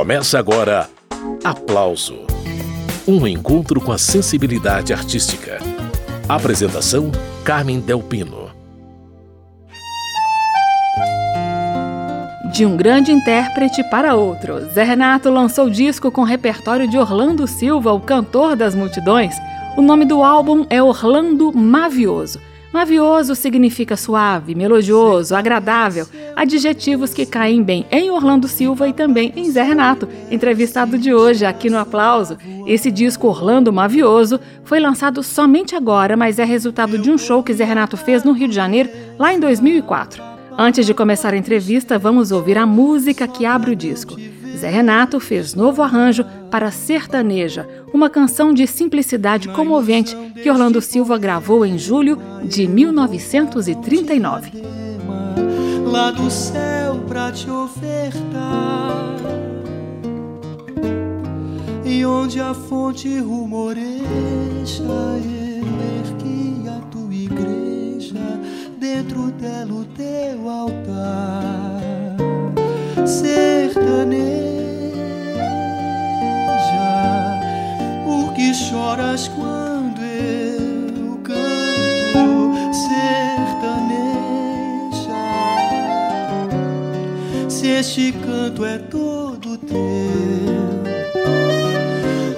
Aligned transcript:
Começa 0.00 0.38
agora 0.38 0.88
Aplauso 1.44 2.20
Um 3.06 3.26
encontro 3.26 3.82
com 3.82 3.92
a 3.92 3.98
sensibilidade 3.98 4.94
artística. 4.94 5.58
Apresentação: 6.26 7.12
Carmen 7.44 7.80
Delpino. 7.80 8.48
De 12.50 12.64
um 12.64 12.78
grande 12.78 13.12
intérprete 13.12 13.84
para 13.90 14.14
outro, 14.14 14.60
Zé 14.72 14.84
Renato 14.84 15.28
lançou 15.28 15.68
disco 15.68 16.10
com 16.10 16.22
repertório 16.22 16.88
de 16.88 16.96
Orlando 16.96 17.46
Silva, 17.46 17.92
o 17.92 18.00
cantor 18.00 18.56
das 18.56 18.74
multidões. 18.74 19.34
O 19.76 19.82
nome 19.82 20.06
do 20.06 20.24
álbum 20.24 20.64
é 20.70 20.82
Orlando 20.82 21.52
Mavioso. 21.52 22.40
Mavioso 22.72 23.34
significa 23.34 23.96
suave, 23.96 24.54
melodioso, 24.54 25.34
agradável, 25.34 26.06
adjetivos 26.36 27.12
que 27.12 27.26
caem 27.26 27.64
bem 27.64 27.84
em 27.90 28.10
Orlando 28.10 28.46
Silva 28.46 28.88
e 28.88 28.92
também 28.92 29.32
em 29.34 29.50
Zé 29.50 29.64
Renato, 29.64 30.08
entrevistado 30.30 30.96
de 30.96 31.12
hoje 31.12 31.44
aqui 31.44 31.68
no 31.68 31.78
Aplauso. 31.78 32.38
Esse 32.66 32.88
disco 32.92 33.26
Orlando 33.26 33.72
Mavioso 33.72 34.38
foi 34.62 34.78
lançado 34.78 35.20
somente 35.20 35.74
agora, 35.74 36.16
mas 36.16 36.38
é 36.38 36.44
resultado 36.44 36.96
de 36.96 37.10
um 37.10 37.18
show 37.18 37.42
que 37.42 37.52
Zé 37.52 37.64
Renato 37.64 37.96
fez 37.96 38.22
no 38.22 38.32
Rio 38.32 38.46
de 38.46 38.54
Janeiro 38.54 38.88
lá 39.18 39.34
em 39.34 39.40
2004. 39.40 40.22
Antes 40.56 40.86
de 40.86 40.94
começar 40.94 41.34
a 41.34 41.36
entrevista, 41.36 41.98
vamos 41.98 42.30
ouvir 42.30 42.56
a 42.56 42.66
música 42.66 43.26
que 43.26 43.44
abre 43.44 43.72
o 43.72 43.76
disco. 43.76 44.14
Zé 44.60 44.68
Renato 44.68 45.18
fez 45.18 45.54
novo 45.54 45.80
arranjo 45.80 46.22
para 46.50 46.70
Sertaneja, 46.70 47.66
uma 47.94 48.10
canção 48.10 48.52
de 48.52 48.66
simplicidade 48.66 49.48
comovente 49.48 50.14
que 50.34 50.50
Orlando 50.50 50.82
Silva 50.82 51.16
gravou 51.16 51.64
em 51.64 51.78
julho 51.78 52.18
de 52.44 52.68
1939. 52.68 54.62
Lá 55.86 56.10
do 56.10 56.30
céu 56.30 57.00
pra 57.08 57.32
te 57.32 57.50
ofertar 57.50 59.16
E 61.82 62.04
onde 62.04 62.38
a 62.38 62.52
fonte 62.52 63.18
rumoreja 63.18 63.88
Eu 64.84 65.64
ergui 65.98 66.68
a 66.68 66.80
tua 66.90 67.14
igreja 67.14 68.20
Dentro 68.78 69.30
dela 69.32 69.72
o 69.72 69.84
teu 69.86 70.48
altar 70.50 71.99
Sertaneja 73.06 74.50
que 78.40 78.54
choras 78.54 79.28
quando 79.28 80.00
eu 80.02 81.18
canto 81.22 82.54
sertaneja. 82.72 83.90
Se 87.50 87.66
este 87.68 88.12
canto 88.12 88.64
é 88.64 88.78
todo 88.78 89.58
teu, 89.58 89.78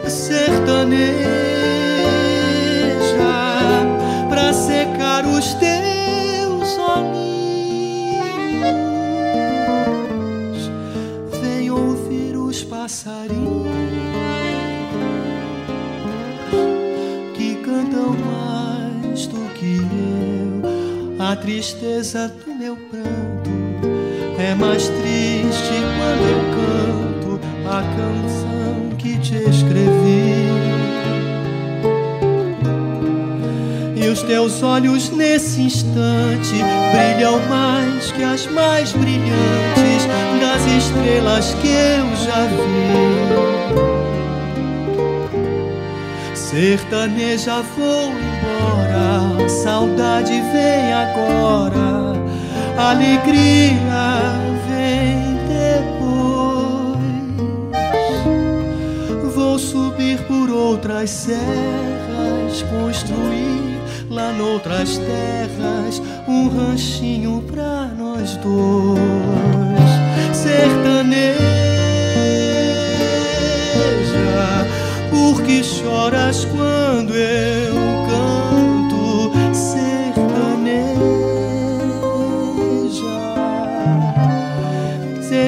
sertaneja, 0.09 1.13
pra 4.29 4.53
secar 4.53 5.25
os 5.25 5.55
teus 5.55 6.79
olhinhos, 6.79 7.22
ouvir 12.83 12.87
os 12.87 12.87
passarinhos. 12.87 13.93
A 21.19 21.37
tristeza 21.37 22.29
do 22.29 22.55
meu 22.55 22.77
pranto 22.77 23.51
é 24.39 24.55
mais 24.55 24.89
triste 24.89 25.75
quando 25.97 26.25
eu 26.29 26.41
canto 26.57 27.41
a 27.67 27.83
canção 27.97 28.91
que 28.99 29.19
te 29.19 29.37
escrevi. 29.37 30.51
E 33.97 34.09
os 34.09 34.23
teus 34.23 34.63
olhos 34.63 35.11
nesse 35.11 35.63
instante 35.63 36.55
brilham 36.93 37.39
mais 37.49 38.11
que 38.13 38.23
as 38.23 38.47
mais 38.49 38.93
brilhantes 38.93 39.82
das 40.63 40.67
estrelas 40.67 41.55
que 41.55 41.69
eu 41.69 42.17
já 42.17 42.47
vi. 42.47 42.93
Sertaneja 46.35 47.63
vou 47.63 48.11
embora, 48.11 49.49
saudade 49.49 50.33
vem 50.53 50.93
agora, 50.93 52.13
alegria 52.77 54.35
vem 54.69 55.39
depois. 55.49 57.03
Vou 59.35 59.59
subir 59.59 60.19
por 60.27 60.51
outras 60.51 61.11
serras, 61.11 62.63
construir 62.63 63.81
lá 64.11 64.33
noutras 64.33 64.99
terras 64.99 66.03
um 66.29 66.49
ranchinho 66.49 67.43
pra 67.51 67.87
nós 67.97 68.37
dois. 68.37 69.52
Sertaneja, 70.53 71.39
por 75.11 75.43
que 75.43 75.63
choras 75.65 76.45
quando 76.45 77.15
eu 77.15 77.83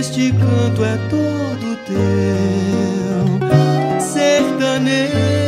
este 0.04 0.32
canto 0.32 0.84
é 0.84 0.96
todo 1.08 1.76
teu, 1.86 3.38
sertaneja, 3.98 5.43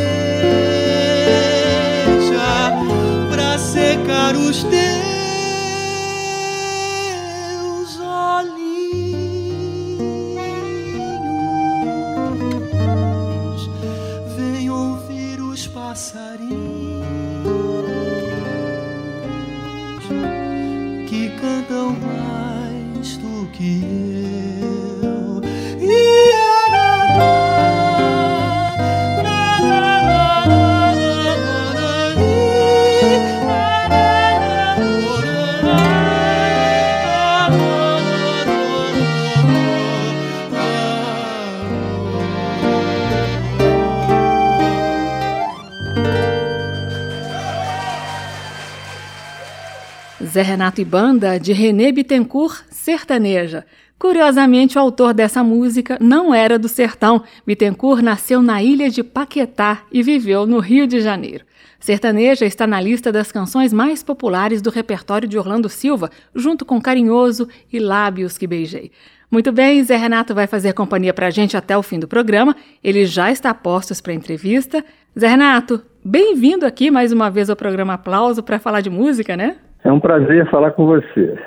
Zé 50.37 50.43
Renato 50.43 50.79
e 50.79 50.85
Banda, 50.85 51.39
de 51.39 51.51
René 51.51 51.91
Bittencourt, 51.91 52.61
sertaneja. 52.69 53.65
Curiosamente, 53.97 54.77
o 54.77 54.79
autor 54.79 55.11
dessa 55.11 55.43
música 55.43 55.97
não 55.99 56.31
era 56.31 56.59
do 56.59 56.69
sertão. 56.69 57.23
Bittencourt 57.43 58.03
nasceu 58.03 58.39
na 58.39 58.61
ilha 58.61 58.87
de 58.87 59.01
Paquetá 59.01 59.81
e 59.91 60.03
viveu 60.03 60.45
no 60.45 60.59
Rio 60.59 60.85
de 60.85 61.01
Janeiro. 61.01 61.43
Sertaneja 61.79 62.45
está 62.45 62.67
na 62.67 62.79
lista 62.79 63.11
das 63.11 63.31
canções 63.31 63.73
mais 63.73 64.03
populares 64.03 64.61
do 64.61 64.69
repertório 64.69 65.27
de 65.27 65.39
Orlando 65.39 65.69
Silva, 65.69 66.11
junto 66.35 66.63
com 66.63 66.79
Carinhoso 66.79 67.49
e 67.73 67.79
Lábios 67.79 68.37
que 68.37 68.45
Beijei. 68.45 68.91
Muito 69.31 69.51
bem, 69.51 69.83
Zé 69.83 69.97
Renato 69.97 70.35
vai 70.35 70.45
fazer 70.45 70.73
companhia 70.73 71.15
para 71.15 71.25
a 71.25 71.31
gente 71.31 71.57
até 71.57 71.75
o 71.75 71.81
fim 71.81 71.97
do 71.97 72.07
programa. 72.07 72.55
Ele 72.83 73.07
já 73.07 73.31
está 73.31 73.55
postos 73.55 73.99
para 74.01 74.13
entrevista. 74.13 74.85
Zé 75.19 75.29
Renato, 75.29 75.81
bem-vindo 76.05 76.63
aqui 76.63 76.91
mais 76.91 77.11
uma 77.11 77.31
vez 77.31 77.49
ao 77.49 77.55
programa 77.55 77.95
Aplauso 77.95 78.43
para 78.43 78.59
falar 78.59 78.81
de 78.81 78.89
música, 78.91 79.35
né? 79.35 79.55
É 79.83 79.91
um 79.91 79.99
prazer 79.99 80.49
falar 80.49 80.71
com 80.71 80.85
você. 80.85 81.37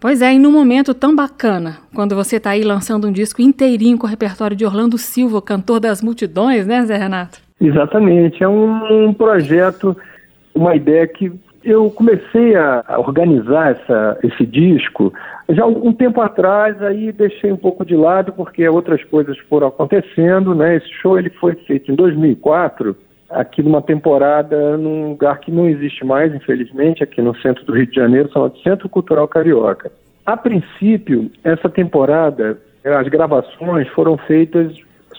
Pois 0.00 0.22
é, 0.22 0.32
e 0.32 0.38
num 0.38 0.52
momento 0.52 0.94
tão 0.94 1.14
bacana, 1.14 1.78
quando 1.92 2.14
você 2.14 2.36
está 2.36 2.50
aí 2.50 2.62
lançando 2.62 3.08
um 3.08 3.12
disco 3.12 3.42
inteirinho 3.42 3.98
com 3.98 4.06
o 4.06 4.10
repertório 4.10 4.56
de 4.56 4.64
Orlando 4.64 4.96
Silva, 4.96 5.42
cantor 5.42 5.80
das 5.80 6.00
multidões, 6.00 6.66
né, 6.66 6.84
Zé 6.84 6.96
Renato? 6.96 7.40
Exatamente, 7.60 8.44
é 8.44 8.48
um, 8.48 9.12
projeto, 9.12 9.96
uma 10.54 10.76
ideia 10.76 11.04
que 11.08 11.32
eu 11.64 11.90
comecei 11.90 12.54
a 12.54 12.84
organizar 12.98 13.72
essa, 13.72 14.18
esse 14.22 14.46
disco 14.46 15.12
já 15.50 15.66
um 15.66 15.92
tempo 15.92 16.20
atrás, 16.20 16.80
aí 16.82 17.10
deixei 17.10 17.50
um 17.50 17.56
pouco 17.56 17.84
de 17.84 17.96
lado 17.96 18.32
porque 18.32 18.68
outras 18.68 19.02
coisas 19.04 19.38
foram 19.48 19.68
acontecendo, 19.68 20.54
né? 20.54 20.76
Esse 20.76 20.88
show 21.00 21.18
ele 21.18 21.30
foi 21.30 21.54
feito 21.66 21.90
em 21.90 21.94
2004 21.94 22.94
aqui 23.30 23.62
numa 23.62 23.82
temporada 23.82 24.76
num 24.76 25.10
lugar 25.10 25.38
que 25.40 25.50
não 25.50 25.68
existe 25.68 26.04
mais, 26.04 26.34
infelizmente, 26.34 27.02
aqui 27.02 27.20
no 27.20 27.36
centro 27.36 27.64
do 27.64 27.72
Rio 27.72 27.86
de 27.86 27.96
Janeiro, 27.96 28.30
chamado 28.32 28.58
Centro 28.60 28.88
Cultural 28.88 29.28
Carioca. 29.28 29.92
A 30.24 30.36
princípio, 30.36 31.30
essa 31.42 31.68
temporada 31.68 32.58
as 32.84 33.08
gravações 33.08 33.88
foram 33.88 34.16
feitas 34.16 34.72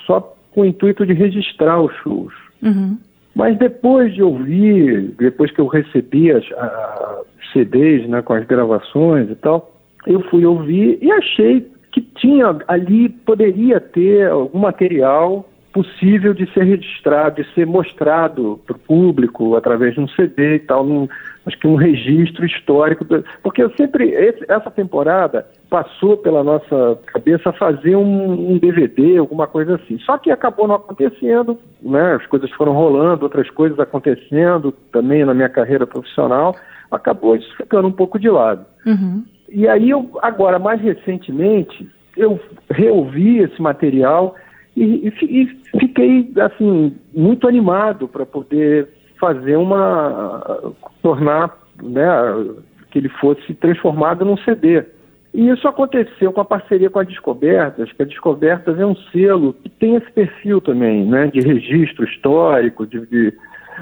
só 0.06 0.35
com 0.51 0.61
o 0.61 0.65
intuito 0.65 1.06
de 1.06 1.13
registrar 1.13 1.81
os 1.81 1.94
shows. 1.97 2.33
Uhum. 2.61 2.97
Mas 3.35 3.57
depois 3.57 4.13
de 4.13 4.23
ouvir, 4.23 5.13
depois 5.17 5.51
que 5.51 5.61
eu 5.61 5.67
recebi 5.67 6.31
as 6.31 6.44
a, 6.53 7.21
CDs 7.53 8.07
né, 8.07 8.21
com 8.21 8.33
as 8.33 8.45
gravações 8.45 9.29
e 9.29 9.35
tal, 9.35 9.71
eu 10.07 10.21
fui 10.29 10.45
ouvir 10.45 10.97
e 11.01 11.11
achei 11.11 11.69
que 11.91 12.01
tinha 12.01 12.57
ali, 12.67 13.09
poderia 13.09 13.79
ter 13.79 14.29
algum 14.29 14.59
material 14.59 15.49
possível 15.71 16.33
de 16.33 16.51
ser 16.54 16.63
registrado, 16.63 17.42
de 17.42 17.54
ser 17.54 17.66
mostrado 17.66 18.60
para 18.66 18.75
o 18.75 18.80
público 18.80 19.56
através 19.56 19.94
de 19.94 20.01
um 20.01 20.07
CD 20.10 20.56
e 20.56 20.60
tal, 20.60 20.83
num, 20.83 21.07
acho 21.45 21.57
que 21.57 21.68
um 21.68 21.75
registro 21.75 22.45
histórico, 22.45 23.06
porque 23.44 23.62
eu 23.62 23.71
sempre, 23.75 24.10
esse, 24.10 24.44
essa 24.48 24.71
temporada 24.71 25.45
passou 25.69 26.18
pela 26.18 26.44
nossa 26.44 27.00
cabeça 27.07 27.54
fazer 27.54 27.95
um, 27.95 28.54
um, 28.54 28.57
DVD, 28.57 29.18
alguma 29.18 29.48
coisa 29.48 29.75
assim. 29.75 30.00
Só 30.00 30.18
que 30.18 30.31
acabou 30.31 30.68
não 30.68 30.75
acontecendo, 30.75 31.60
né? 31.81 32.16
As 32.16 32.25
coisas 32.25 32.50
foram 32.51 32.74
rolando, 32.74 33.24
outras 33.24 33.50
coisas 33.51 33.80
acontecendo 33.80 34.71
também 34.92 35.24
na 35.24 35.33
minha 35.33 35.50
carreira 35.50 35.86
profissional, 35.86 36.56
acabou 36.92 37.36
isso 37.36 37.56
ficando 37.56 37.88
um 37.88 37.92
pouco 37.92 38.19
de 38.19 38.30
lado. 38.30 38.66
Uhum. 38.86 39.24
E 39.50 39.68
aí 39.68 39.89
eu, 39.89 40.10
agora 40.21 40.57
mais 40.57 40.81
recentemente, 40.81 41.88
eu 42.18 42.39
reouvi 42.69 43.39
esse 43.39 43.62
material 43.62 44.36
e, 44.80 45.14
e, 45.22 45.42
e 45.42 45.80
fiquei 45.80 46.31
assim 46.40 46.96
muito 47.14 47.48
animado 47.48 48.08
para 48.08 48.26
poder 48.26 48.88
fazer 49.20 49.58
uma 49.58 50.74
tornar 51.02 51.58
né, 51.84 52.08
que 52.92 53.00
ele 53.00 53.10
fosse 53.10 53.54
transformado 53.56 54.24
num 54.24 54.38
CD. 54.38 54.84
E 55.34 55.50
isso 55.50 55.68
aconteceu 55.68 56.31
com 56.31 56.42
a 56.42 56.46
parceria 56.46 56.90
com 56.90 57.00
a 57.00 57.04
Descobertas, 57.04 57.92
que 57.92 58.02
a 58.02 58.06
Descobertas 58.06 58.80
é 58.80 58.86
um 58.86 58.96
selo 59.12 59.54
que 59.54 59.70
tem 59.70 59.96
esse 59.96 60.12
perfil 60.12 60.60
também, 60.60 61.06
né, 61.06 61.28
de 61.28 61.42
registro 61.42 62.06
histórico, 62.06 62.88
de, 62.88 63.06
de 63.06 63.34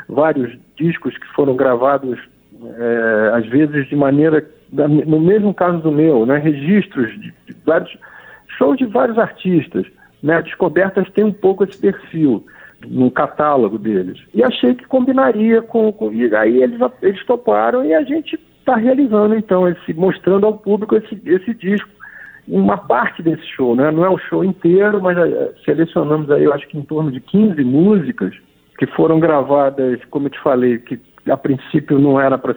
vários 0.10 0.58
discos 0.76 1.18
que 1.18 1.28
foram 1.28 1.56
gravados, 1.56 2.20
é, 2.62 3.32
às 3.34 3.46
vezes 3.48 3.88
de 3.88 3.96
maneira, 3.96 4.46
no 4.72 5.20
mesmo 5.20 5.54
caso 5.54 5.78
do 5.78 5.92
meu, 5.92 6.26
né, 6.26 6.38
registros 6.38 7.12
de, 7.14 7.34
de 7.46 7.56
vários 7.66 7.96
shows 8.58 8.78
de 8.78 8.86
vários 8.86 9.18
artistas. 9.18 9.86
Né? 10.22 10.42
Descobertas 10.42 11.10
tem 11.12 11.24
um 11.24 11.34
pouco 11.34 11.64
esse 11.64 11.80
perfil 11.80 12.46
no 12.86 13.10
catálogo 13.10 13.78
deles. 13.78 14.20
E 14.34 14.44
achei 14.44 14.76
que 14.76 14.86
combinaria 14.86 15.62
com. 15.62 15.92
com 15.92 16.12
e 16.12 16.34
aí 16.36 16.62
eles, 16.62 16.80
eles 17.02 17.26
toparam 17.26 17.84
e 17.84 17.94
a 17.94 18.04
gente 18.04 18.40
está 18.60 18.76
realizando, 18.76 19.36
então, 19.36 19.68
esse, 19.68 19.94
mostrando 19.94 20.46
ao 20.46 20.58
público 20.58 20.96
esse, 20.96 21.22
esse 21.26 21.54
disco. 21.54 21.90
Uma 22.48 22.78
parte 22.78 23.22
desse 23.22 23.46
show, 23.46 23.76
né? 23.76 23.92
não 23.92 24.06
é 24.06 24.10
o 24.10 24.18
show 24.18 24.42
inteiro, 24.42 25.02
mas 25.02 25.18
uh, 25.18 25.54
selecionamos 25.66 26.32
aí, 26.32 26.46
eu 26.46 26.54
acho 26.54 26.66
que 26.70 26.78
em 26.78 26.82
torno 26.82 27.12
de 27.12 27.20
15 27.20 27.62
músicas 27.62 28.34
que 28.78 28.88
foram 28.88 29.20
gravadas, 29.20 30.00
como 30.10 30.28
eu 30.28 30.32
te 30.32 30.40
falei, 30.40 30.78
que 30.78 30.98
a 31.30 31.38
princípio 31.38 32.00
não 32.00 32.20
era 32.20 32.38
para 32.38 32.56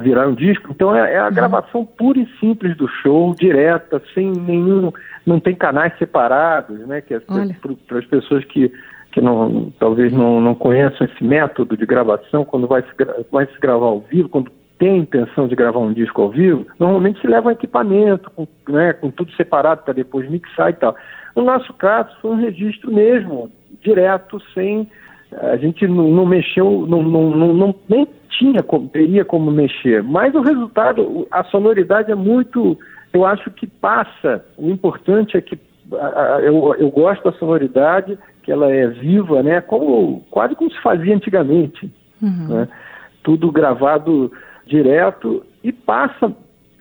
virar 0.00 0.28
um 0.28 0.34
disco, 0.34 0.68
então 0.70 0.94
é, 0.94 1.14
é 1.14 1.18
a 1.18 1.26
uhum. 1.26 1.34
gravação 1.34 1.84
pura 1.84 2.18
e 2.18 2.28
simples 2.38 2.76
do 2.76 2.88
show, 2.88 3.34
direta, 3.34 4.02
sem 4.14 4.30
nenhum 4.30 4.92
não 5.26 5.40
tem 5.40 5.54
canais 5.54 5.96
separados, 5.98 6.86
né? 6.86 7.00
Que 7.00 7.14
é 7.14 7.20
para 7.20 7.98
as 7.98 8.04
pessoas 8.06 8.44
que, 8.44 8.70
que 9.12 9.20
não, 9.20 9.72
talvez 9.78 10.12
não, 10.12 10.40
não 10.40 10.54
conheçam 10.54 11.06
esse 11.06 11.24
método 11.24 11.76
de 11.76 11.86
gravação, 11.86 12.44
quando 12.44 12.66
vai 12.66 12.82
se, 12.82 12.88
vai 13.30 13.46
se 13.46 13.58
gravar 13.58 13.86
ao 13.86 14.00
vivo, 14.00 14.28
quando 14.28 14.50
tem 14.78 14.98
intenção 14.98 15.46
de 15.46 15.54
gravar 15.54 15.78
um 15.78 15.92
disco 15.92 16.20
ao 16.20 16.30
vivo, 16.30 16.66
normalmente 16.78 17.20
se 17.20 17.26
leva 17.26 17.48
um 17.48 17.52
equipamento, 17.52 18.30
com, 18.30 18.46
né, 18.68 18.92
com 18.92 19.10
tudo 19.10 19.32
separado 19.32 19.82
para 19.82 19.94
depois 19.94 20.28
mixar 20.28 20.70
e 20.70 20.74
tal. 20.74 20.94
No 21.34 21.44
nosso 21.44 21.72
caso, 21.74 22.10
foi 22.20 22.32
um 22.32 22.40
registro 22.40 22.92
mesmo, 22.92 23.50
direto, 23.82 24.40
sem. 24.52 24.88
A 25.40 25.56
gente 25.56 25.86
não, 25.86 26.10
não 26.10 26.26
mexeu, 26.26 26.86
não, 26.88 27.02
não, 27.02 27.30
não, 27.30 27.54
não, 27.54 27.74
nem 27.88 28.06
tinha 28.30 28.62
como, 28.62 28.88
teria 28.88 29.24
como 29.24 29.50
mexer. 29.50 30.02
Mas 30.02 30.34
o 30.34 30.40
resultado, 30.40 31.26
a 31.30 31.44
sonoridade 31.44 32.10
é 32.10 32.14
muito 32.14 32.78
eu 33.14 33.24
acho 33.24 33.48
que 33.52 33.64
passa, 33.64 34.44
o 34.58 34.68
importante 34.68 35.36
é 35.36 35.40
que 35.40 35.56
eu, 36.42 36.74
eu 36.74 36.90
gosto 36.90 37.22
da 37.22 37.38
sonoridade, 37.38 38.18
que 38.42 38.50
ela 38.50 38.68
é 38.72 38.88
viva, 38.88 39.40
né? 39.40 39.60
Como, 39.60 40.20
quase 40.32 40.56
como 40.56 40.70
se 40.72 40.82
fazia 40.82 41.14
antigamente. 41.14 41.88
Uhum. 42.20 42.48
Né? 42.48 42.68
Tudo 43.22 43.52
gravado 43.52 44.32
direto 44.66 45.46
e 45.62 45.70
passa, 45.70 46.34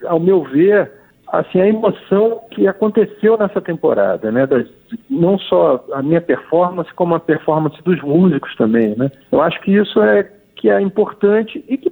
ao 0.06 0.19
meu 0.19 0.44
ver, 0.44 0.91
assim, 1.33 1.59
a 1.59 1.68
emoção 1.68 2.41
que 2.51 2.68
aconteceu 2.68 3.35
nessa 3.38 3.59
temporada, 3.59 4.31
né? 4.31 4.45
Das, 4.45 4.68
não 5.09 5.39
só 5.39 5.83
a 5.91 6.03
minha 6.03 6.21
performance, 6.21 6.94
como 6.94 7.15
a 7.15 7.19
performance 7.19 7.81
dos 7.83 8.00
músicos 8.03 8.56
também, 8.56 8.95
né? 8.95 9.12
Eu 9.31 9.41
acho 9.41 9.59
que 9.62 9.71
isso 9.71 10.00
é 10.01 10.30
que 10.56 10.69
é 10.69 10.80
importante 10.80 11.63
e 11.68 11.75
que 11.75 11.91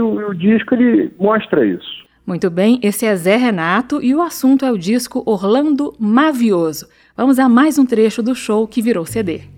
o, 0.00 0.28
o 0.28 0.34
disco 0.34 0.74
ele 0.74 1.12
mostra 1.18 1.66
isso. 1.66 2.06
Muito 2.24 2.48
bem, 2.48 2.78
esse 2.82 3.04
é 3.04 3.14
Zé 3.16 3.36
Renato 3.36 4.02
e 4.02 4.14
o 4.14 4.22
assunto 4.22 4.64
é 4.64 4.70
o 4.70 4.78
disco 4.78 5.22
Orlando 5.26 5.92
Mavioso. 5.98 6.88
Vamos 7.16 7.38
a 7.38 7.48
mais 7.48 7.78
um 7.78 7.86
trecho 7.86 8.22
do 8.22 8.34
show 8.34 8.66
que 8.68 8.80
virou 8.80 9.04
CD. 9.04 9.55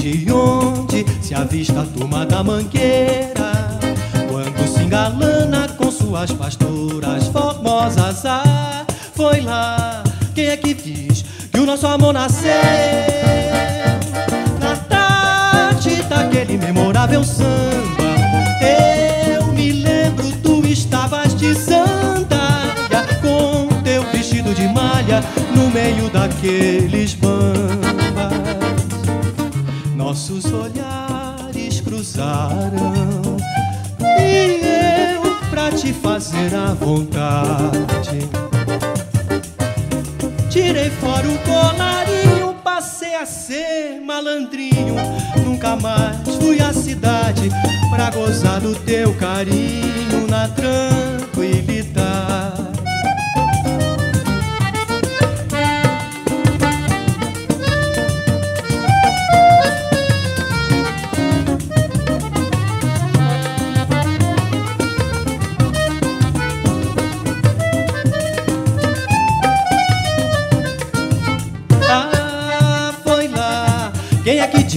De 0.00 0.32
onde 0.32 1.04
se 1.22 1.34
avista 1.34 1.82
a 1.82 1.86
turma 1.86 2.24
da 2.24 2.42
mangueira 2.42 3.50
engalana 4.90 5.68
com 5.68 5.88
suas 5.88 6.32
pastoras 6.32 7.28
formosas. 7.28 8.26
Ah, 8.26 8.84
foi 9.14 9.40
lá, 9.40 10.02
quem 10.34 10.46
é 10.46 10.56
que 10.56 10.74
diz 10.74 11.24
que 11.52 11.60
o 11.60 11.64
nosso 11.64 11.86
amor 11.86 12.12
nasceu? 12.12 12.50
Na 14.58 14.76
tarde 14.76 16.02
daquele 16.08 16.58
memorável 16.58 17.22
samba, 17.22 18.16
eu 19.30 19.46
me 19.52 19.70
lembro, 19.70 20.32
tu 20.42 20.66
estavas 20.66 21.36
de 21.36 21.54
sandália 21.54 23.06
com 23.22 23.68
teu 23.84 24.02
vestido 24.10 24.52
de 24.52 24.66
malha 24.66 25.22
no 25.54 25.70
meio 25.70 26.10
daqueles 26.10 27.14
bambas. 27.14 28.79
Nossos 30.00 30.46
olhares 30.46 31.82
cruzaram 31.82 33.36
te 35.76 35.92
fazer 35.92 36.54
a 36.54 36.72
vontade. 36.74 38.28
Tirei 40.50 40.90
fora 40.90 41.28
o 41.28 41.38
colarinho, 41.38 42.54
passei 42.64 43.14
a 43.14 43.24
ser 43.24 44.00
malandrinho. 44.00 44.96
Nunca 45.44 45.76
mais 45.76 46.28
fui 46.36 46.60
à 46.60 46.72
cidade 46.72 47.48
pra 47.90 48.10
gozar 48.10 48.60
do 48.60 48.74
teu 48.74 49.14
carinho 49.14 50.26
na 50.28 50.48
tranquilidade. 50.48 52.79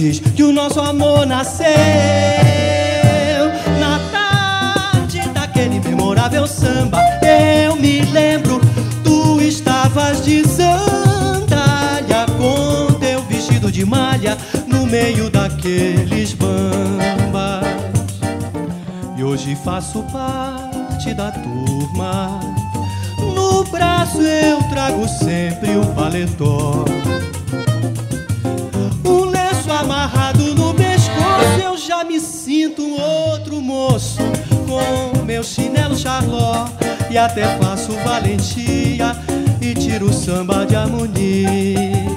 Diz 0.04 0.20
que 0.20 0.42
o 0.42 0.52
nosso 0.52 0.80
amor 0.80 1.24
nasceu 1.24 1.64
na 3.80 3.98
tarde 4.12 5.26
daquele 5.30 5.80
memorável 5.80 6.46
samba. 6.46 6.98
Eu 7.22 7.74
me 7.76 8.02
lembro, 8.02 8.60
tu 9.02 9.40
estavas 9.40 10.22
de 10.22 10.46
sandália 10.46 12.26
com 12.36 12.92
teu 12.98 13.22
vestido 13.22 13.72
de 13.72 13.84
malha 13.86 14.36
no 14.66 14.84
meio 14.84 15.30
daqueles 15.30 16.34
bambas. 16.34 17.64
E 19.16 19.24
hoje 19.24 19.56
faço 19.64 20.02
parte 20.12 21.14
da 21.14 21.30
turma. 21.30 22.40
No 23.34 23.64
braço 23.64 24.20
eu 24.20 24.62
trago 24.64 25.08
sempre 25.08 25.76
o 25.76 25.86
paletó 25.94 26.84
com 34.66 35.22
meu 35.24 35.42
chinelo 35.44 35.96
charló 35.96 36.66
e 37.10 37.16
até 37.16 37.46
faço 37.58 37.92
valentia 38.04 39.16
e 39.60 39.72
tiro 39.74 40.12
samba 40.12 40.66
de 40.66 40.74
harmonia. 40.74 42.13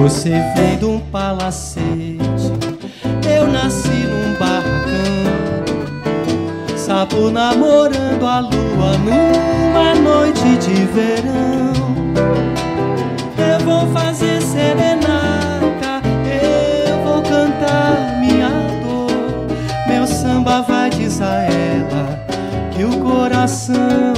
Você 0.00 0.30
vem 0.56 0.78
de 0.78 0.86
um 0.86 0.98
palacete, 0.98 2.50
eu 3.30 3.46
nasci 3.46 3.90
num 3.90 4.32
barracão. 4.38 5.26
Sabo 6.74 7.30
namorando 7.30 8.26
a 8.26 8.40
lua 8.40 8.96
numa 8.96 9.94
noite 9.96 10.56
de 10.56 10.86
verão. 10.86 11.74
Eu 13.36 13.60
vou 13.62 13.86
fazer 13.92 14.40
serenata, 14.40 16.00
eu 16.24 17.04
vou 17.04 17.20
cantar 17.20 18.20
minha 18.20 18.48
dor. 18.82 19.54
Meu 19.86 20.06
samba 20.06 20.62
vai 20.62 20.88
dizer 20.88 21.24
a 21.24 21.42
ela 21.42 22.26
que 22.70 22.84
o 22.84 23.00
coração 23.00 24.14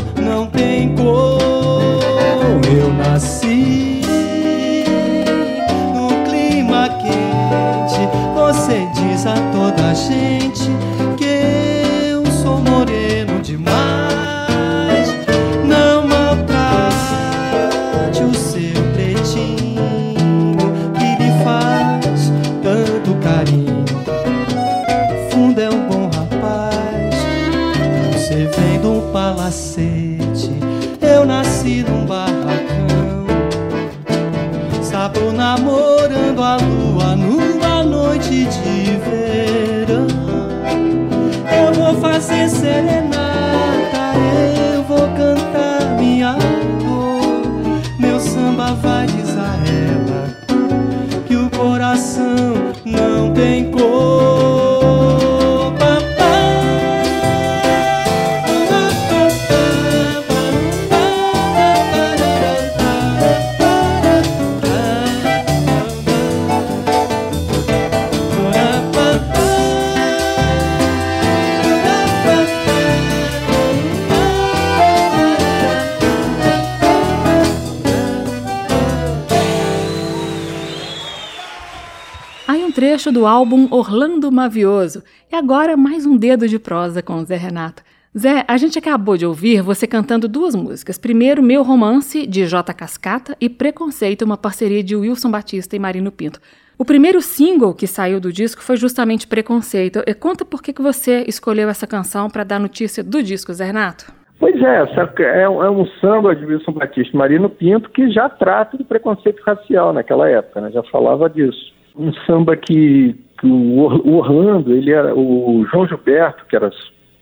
trecho 82.73 83.13
do 83.13 83.27
álbum 83.27 83.69
Orlando 83.71 84.33
Mavioso. 84.33 85.03
E 85.31 85.37
agora 85.37 85.77
mais 85.77 86.07
um 86.07 86.17
dedo 86.17 86.49
de 86.49 86.59
prosa 86.59 87.03
com 87.03 87.23
Zé 87.23 87.37
Renato. 87.37 87.83
Zé, 88.19 88.45
a 88.49 88.57
gente 88.57 88.79
acabou 88.79 89.15
de 89.15 89.27
ouvir 89.27 89.61
você 89.61 89.87
cantando 89.87 90.27
duas 90.27 90.55
músicas. 90.55 90.97
Primeiro, 90.97 91.43
Meu 91.43 91.63
Romance, 91.63 92.27
de 92.27 92.47
J. 92.47 92.73
Cascata, 92.73 93.37
e 93.39 93.49
Preconceito, 93.51 94.23
uma 94.25 94.39
parceria 94.39 94.83
de 94.83 94.97
Wilson 94.97 95.31
Batista 95.31 95.77
e 95.77 95.79
Marino 95.79 96.11
Pinto. 96.11 96.41
O 96.79 96.85
primeiro 96.85 97.21
single 97.21 97.75
que 97.75 97.87
saiu 97.87 98.19
do 98.19 98.33
disco 98.33 98.63
foi 98.63 98.77
justamente 98.77 99.27
Preconceito. 99.27 100.03
E 100.07 100.15
conta 100.15 100.43
por 100.43 100.63
que, 100.63 100.73
que 100.73 100.83
você 100.83 101.25
escolheu 101.29 101.69
essa 101.69 101.87
canção 101.87 102.31
para 102.31 102.43
dar 102.43 102.59
notícia 102.59 103.05
do 103.05 103.23
disco, 103.23 103.53
Zé 103.53 103.67
Renato. 103.67 104.11
Pois 104.39 104.57
é, 104.61 104.83
é, 105.21 105.43
é 105.43 105.71
um 105.71 105.87
samba 106.01 106.35
de 106.35 106.47
Wilson 106.47 106.73
Batista 106.73 107.15
e 107.15 107.19
Marino 107.19 107.51
Pinto 107.51 107.91
que 107.91 108.11
já 108.11 108.31
trata 108.31 108.79
de 108.79 108.85
preconceito 108.85 109.43
racial 109.43 109.93
naquela 109.93 110.29
época, 110.29 110.63
né? 110.63 110.71
já 110.73 110.83
falava 110.85 111.29
disso 111.29 111.73
um 111.97 112.13
samba 112.27 112.57
que, 112.57 113.15
que 113.39 113.47
o 113.47 114.15
Orlando, 114.15 114.73
ele 114.73 114.93
era 114.93 115.15
o 115.15 115.65
João 115.71 115.87
Gilberto, 115.87 116.45
que 116.47 116.57
era 116.57 116.71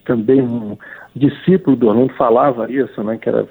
também 0.05 0.41
um 0.41 0.77
discípulo 1.15 1.77
do 1.77 1.89
Orlando, 1.89 2.13
falava 2.15 2.71
isso, 2.71 3.03
né, 3.03 3.19
que 3.19 3.29
era 3.29 3.47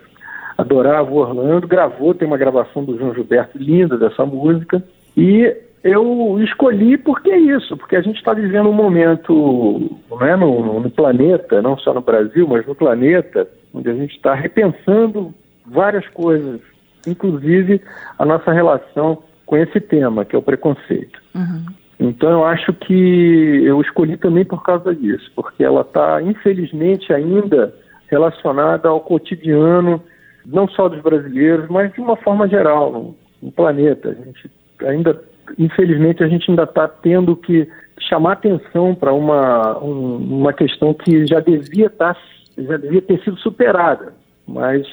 adorava 0.57 1.09
o 1.09 1.15
Orlando, 1.15 1.67
gravou, 1.67 2.13
tem 2.13 2.27
uma 2.27 2.37
gravação 2.37 2.83
do 2.83 2.97
João 2.97 3.13
Gilberto 3.13 3.57
linda 3.57 3.97
dessa 3.97 4.25
música, 4.25 4.83
e 5.15 5.55
eu 5.83 6.37
escolhi 6.43 6.97
porque 6.97 7.31
é 7.31 7.39
isso, 7.39 7.77
porque 7.77 7.95
a 7.95 8.01
gente 8.01 8.17
está 8.17 8.33
vivendo 8.33 8.67
um 8.67 8.73
momento 8.73 9.97
não 10.11 10.21
é, 10.21 10.35
no, 10.35 10.81
no, 10.81 10.91
planeta, 10.91 11.61
não 11.61 11.77
só 11.77 11.93
no 11.93 12.01
Brasil, 12.01 12.45
mas 12.45 12.65
no 12.67 12.75
planeta, 12.75 13.47
onde 13.73 13.89
a 13.89 13.93
gente 13.93 14.15
está 14.15 14.33
repensando 14.33 15.33
várias 15.65 16.05
coisas, 16.09 16.59
inclusive 17.07 17.81
a 18.17 18.25
nossa 18.25 18.51
relação 18.51 19.23
com 19.49 19.57
esse 19.57 19.81
tema, 19.81 20.23
que 20.23 20.35
é 20.35 20.39
o 20.39 20.43
preconceito. 20.43 21.19
Uhum. 21.33 21.65
Então 21.99 22.29
eu 22.29 22.45
acho 22.45 22.71
que 22.71 23.63
eu 23.65 23.81
escolhi 23.81 24.15
também 24.15 24.45
por 24.45 24.61
causa 24.61 24.93
disso, 24.93 25.31
porque 25.35 25.63
ela 25.63 25.81
está, 25.81 26.21
infelizmente, 26.21 27.11
ainda 27.11 27.73
relacionada 28.11 28.87
ao 28.87 29.01
cotidiano, 29.01 30.03
não 30.45 30.67
só 30.67 30.87
dos 30.87 31.01
brasileiros, 31.01 31.67
mas 31.67 31.91
de 31.93 31.99
uma 31.99 32.15
forma 32.17 32.47
geral, 32.47 32.91
no, 32.91 33.15
no 33.41 33.51
planeta. 33.51 34.09
A 34.09 34.13
gente 34.13 34.51
ainda, 34.85 35.19
infelizmente, 35.57 36.23
a 36.23 36.27
gente 36.27 36.47
ainda 36.51 36.63
está 36.63 36.87
tendo 36.87 37.35
que 37.35 37.67
chamar 38.07 38.33
atenção 38.33 38.93
para 38.93 39.11
uma, 39.11 39.79
um, 39.83 40.41
uma 40.41 40.53
questão 40.53 40.93
que 40.93 41.25
já 41.25 41.39
devia 41.39 41.87
estar, 41.87 42.13
tá, 42.13 42.21
já 42.55 42.77
devia 42.77 43.01
ter 43.01 43.19
sido 43.23 43.37
superada, 43.39 44.13
mas 44.47 44.87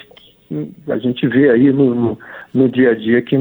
a 0.89 0.99
gente 0.99 1.27
vê 1.27 1.51
aí 1.51 1.73
no, 1.73 1.95
no, 1.95 2.19
no 2.55 2.69
dia 2.69 2.91
a 2.91 2.95
dia 2.95 3.23
que 3.23 3.37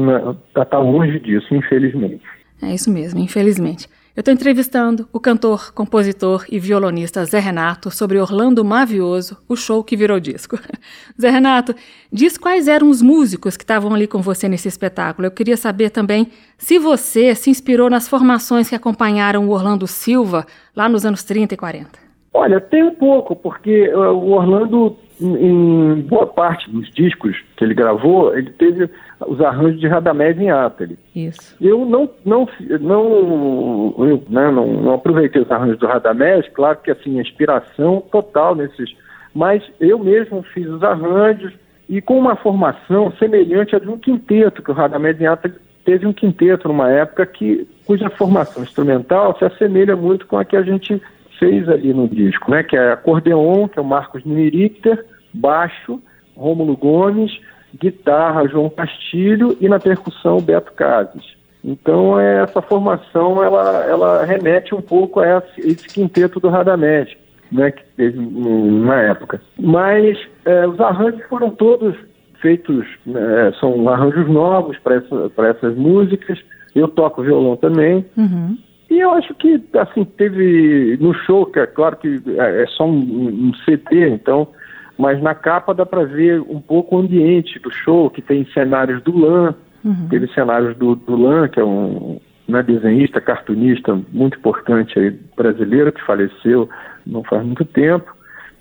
está 0.48 0.64
tá 0.64 0.78
longe 0.78 1.18
disso, 1.20 1.54
infelizmente. 1.54 2.22
É 2.62 2.74
isso 2.74 2.90
mesmo, 2.90 3.20
infelizmente. 3.20 3.88
Eu 4.16 4.22
estou 4.22 4.32
entrevistando 4.32 5.06
o 5.12 5.20
cantor, 5.20 5.74
compositor 5.74 6.46
e 6.50 6.58
violonista 6.58 7.22
Zé 7.26 7.38
Renato 7.38 7.90
sobre 7.90 8.18
Orlando 8.18 8.64
Mavioso, 8.64 9.36
o 9.46 9.54
show 9.54 9.84
que 9.84 9.94
virou 9.94 10.18
disco. 10.18 10.58
Zé 11.20 11.28
Renato, 11.28 11.74
diz 12.10 12.38
quais 12.38 12.66
eram 12.66 12.88
os 12.88 13.02
músicos 13.02 13.58
que 13.58 13.62
estavam 13.62 13.92
ali 13.92 14.06
com 14.06 14.22
você 14.22 14.48
nesse 14.48 14.68
espetáculo. 14.68 15.26
Eu 15.26 15.30
queria 15.30 15.56
saber 15.58 15.90
também 15.90 16.28
se 16.56 16.78
você 16.78 17.34
se 17.34 17.50
inspirou 17.50 17.90
nas 17.90 18.08
formações 18.08 18.70
que 18.70 18.74
acompanharam 18.74 19.46
o 19.46 19.50
Orlando 19.50 19.86
Silva 19.86 20.46
lá 20.74 20.88
nos 20.88 21.04
anos 21.04 21.22
30 21.22 21.52
e 21.52 21.56
40. 21.58 22.06
Olha, 22.32 22.58
tem 22.58 22.82
um 22.82 22.94
pouco, 22.94 23.36
porque 23.36 23.90
uh, 23.92 24.12
o 24.12 24.30
Orlando, 24.32 24.96
em 25.20 26.00
boa 26.02 26.26
parte 26.26 26.70
dos 26.70 26.90
discos 26.90 27.36
que 27.56 27.64
ele 27.64 27.74
gravou, 27.74 28.36
ele 28.36 28.50
teve 28.50 28.90
os 29.26 29.40
arranjos 29.40 29.80
de 29.80 29.88
Radamés 29.88 30.38
em 30.38 30.50
Ateli. 30.50 30.98
Isso. 31.14 31.56
Eu 31.60 31.84
não 31.86 32.10
não 32.24 32.48
não, 32.80 33.94
eu, 33.98 34.22
né, 34.28 34.50
não, 34.50 34.66
não 34.66 34.94
aproveitei 34.94 35.40
os 35.40 35.50
arranjos 35.50 35.78
do 35.78 35.86
Radamés, 35.86 36.46
claro 36.52 36.78
que 36.82 36.90
assim, 36.90 37.18
inspiração 37.18 38.02
total 38.12 38.54
nesses, 38.54 38.94
mas 39.34 39.62
eu 39.80 39.98
mesmo 39.98 40.42
fiz 40.42 40.66
os 40.68 40.82
arranjos 40.82 41.52
e 41.88 42.00
com 42.02 42.18
uma 42.18 42.36
formação 42.36 43.12
semelhante 43.12 43.74
à 43.74 43.78
de 43.78 43.88
um 43.88 43.98
quinteto 43.98 44.62
que 44.62 44.70
o 44.70 44.74
Radamés 44.74 45.20
em 45.20 45.26
Ateli 45.26 45.54
teve 45.84 46.06
um 46.06 46.12
quinteto 46.12 46.68
numa 46.68 46.90
época 46.90 47.24
que 47.24 47.66
cuja 47.86 48.10
formação 48.10 48.62
instrumental 48.62 49.36
se 49.38 49.44
assemelha 49.44 49.96
muito 49.96 50.26
com 50.26 50.36
a 50.36 50.44
que 50.44 50.56
a 50.56 50.62
gente 50.62 51.00
fez 51.38 51.68
ali 51.68 51.92
no 51.92 52.08
disco, 52.08 52.50
né? 52.50 52.62
Que 52.62 52.76
é 52.76 52.92
acordeon, 52.92 53.68
que 53.68 53.78
é 53.78 53.82
o 53.82 53.84
Marcos 53.84 54.24
Nimirichter, 54.24 55.04
baixo, 55.32 56.00
Rômulo 56.36 56.76
Gomes, 56.76 57.32
guitarra 57.78 58.48
João 58.48 58.70
Castilho 58.70 59.56
e 59.60 59.68
na 59.68 59.78
percussão 59.78 60.40
Beto 60.40 60.72
Cases. 60.72 61.36
Então 61.64 62.18
essa 62.18 62.62
formação 62.62 63.42
ela, 63.42 63.84
ela 63.86 64.24
remete 64.24 64.74
um 64.74 64.80
pouco 64.80 65.20
a 65.20 65.38
esse, 65.38 65.68
esse 65.68 65.88
quinteto 65.88 66.38
do 66.38 66.48
Radamés, 66.48 67.08
né, 67.50 67.72
que 67.72 67.84
teve 67.96 68.18
na 68.20 69.02
época. 69.02 69.40
Mas 69.58 70.16
é, 70.44 70.66
os 70.66 70.80
arranjos 70.80 71.22
foram 71.28 71.50
todos 71.50 71.96
feitos, 72.40 72.86
né, 73.04 73.52
são 73.58 73.88
arranjos 73.88 74.28
novos 74.28 74.78
para 74.78 74.96
essa, 74.96 75.32
essas 75.48 75.76
músicas. 75.76 76.38
Eu 76.74 76.88
toco 76.88 77.22
violão 77.22 77.56
também. 77.56 78.04
Uhum. 78.16 78.56
E 78.96 79.00
eu 79.00 79.10
acho 79.10 79.34
que, 79.34 79.62
assim, 79.74 80.06
teve 80.06 80.96
no 80.98 81.12
show, 81.12 81.44
que 81.44 81.58
é 81.58 81.66
claro 81.66 81.98
que 81.98 82.18
é, 82.28 82.62
é 82.62 82.66
só 82.66 82.86
um, 82.86 83.48
um 83.48 83.52
CD, 83.66 84.08
então, 84.08 84.48
mas 84.96 85.22
na 85.22 85.34
capa 85.34 85.74
dá 85.74 85.84
para 85.84 86.04
ver 86.04 86.40
um 86.40 86.62
pouco 86.62 86.96
o 86.96 87.00
ambiente 87.00 87.58
do 87.58 87.70
show, 87.70 88.08
que 88.08 88.22
tem 88.22 88.46
cenários 88.54 89.02
do 89.02 89.14
Lan, 89.14 89.54
uhum. 89.84 90.08
teve 90.08 90.26
cenários 90.28 90.74
do, 90.78 90.96
do 90.96 91.14
Lan, 91.14 91.46
que 91.46 91.60
é 91.60 91.64
um 91.64 92.18
né, 92.48 92.62
desenhista, 92.62 93.20
cartunista 93.20 94.00
muito 94.10 94.38
importante 94.38 94.98
aí, 94.98 95.10
brasileiro, 95.36 95.92
que 95.92 96.02
faleceu 96.02 96.66
não 97.04 97.22
faz 97.22 97.44
muito 97.44 97.66
tempo. 97.66 98.10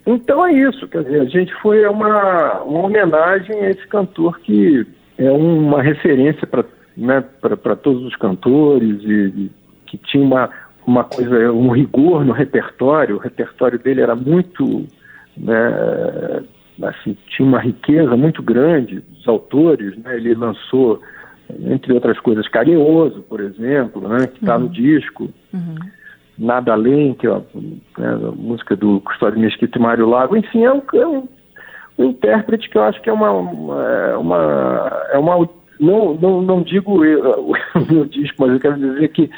Então 0.06 0.46
é 0.46 0.52
isso, 0.52 0.86
quer 0.90 1.06
dizer, 1.06 1.22
a 1.22 1.26
gente 1.30 1.54
foi 1.62 1.88
uma, 1.88 2.62
uma 2.64 2.88
homenagem 2.88 3.58
a 3.62 3.70
esse 3.70 3.88
cantor 3.88 4.38
que 4.42 4.86
é 5.18 5.32
uma 5.32 5.82
referência 5.82 6.46
para 6.46 6.66
né, 6.98 7.24
todos 7.82 8.04
os 8.04 8.18
cantores 8.18 9.02
e, 9.02 9.34
e 9.38 9.52
que 9.98 10.12
tinha 10.12 10.24
uma, 10.24 10.50
uma 10.86 11.04
coisa, 11.04 11.52
um 11.52 11.70
rigor 11.70 12.24
no 12.24 12.34
repertório, 12.34 13.16
o 13.16 13.20
repertório 13.20 13.80
dele 13.80 14.02
era 14.02 14.16
muito, 14.16 14.86
né, 15.38 16.44
assim, 16.84 17.18
tinha 17.28 17.48
uma 17.48 17.60
riqueza 17.60 18.16
muito 18.16 18.42
grande 18.44 19.00
dos 19.00 19.28
autores, 19.28 19.98
né, 19.98 20.16
ele 20.16 20.36
lançou, 20.36 21.02
entre 21.66 21.94
outras 21.94 22.20
coisas, 22.20 22.48
Carinhoso, 22.48 23.22
por 23.24 23.40
exemplo, 23.40 24.08
né, 24.08 24.28
que 24.28 24.40
está 24.40 24.56
uhum. 24.56 24.64
no 24.64 24.70
disco, 24.70 25.30
uhum. 25.54 25.76
Nada 26.38 26.74
Além, 26.74 27.14
que 27.14 27.26
é 27.28 27.32
a, 27.32 27.38
né, 27.98 28.14
a 28.14 28.32
música 28.32 28.76
do 28.76 29.00
Custódio 29.00 29.40
Mesquita 29.40 29.78
e 29.78 29.82
Mário 29.82 30.10
Lago, 30.10 30.36
enfim, 30.36 30.66
é 30.66 30.74
um, 30.74 30.82
é 30.94 31.08
um, 31.08 31.28
um 31.98 32.06
intérprete 32.06 32.70
que 32.70 32.78
eu 32.78 32.84
acho 32.84 33.02
que 33.02 33.10
é 33.10 33.14
uma, 33.14 33.32
uma, 33.32 33.84
é 33.84 34.18
uma, 34.18 35.08
é 35.14 35.18
uma 35.18 35.50
não, 35.80 36.14
não, 36.16 36.42
não 36.42 36.62
digo 36.62 37.04
eu, 37.06 37.54
meu 37.92 38.06
disco, 38.06 38.36
mas 38.40 38.54
eu 38.54 38.60
quero 38.60 38.78
dizer 38.78 39.08
que 39.10 39.30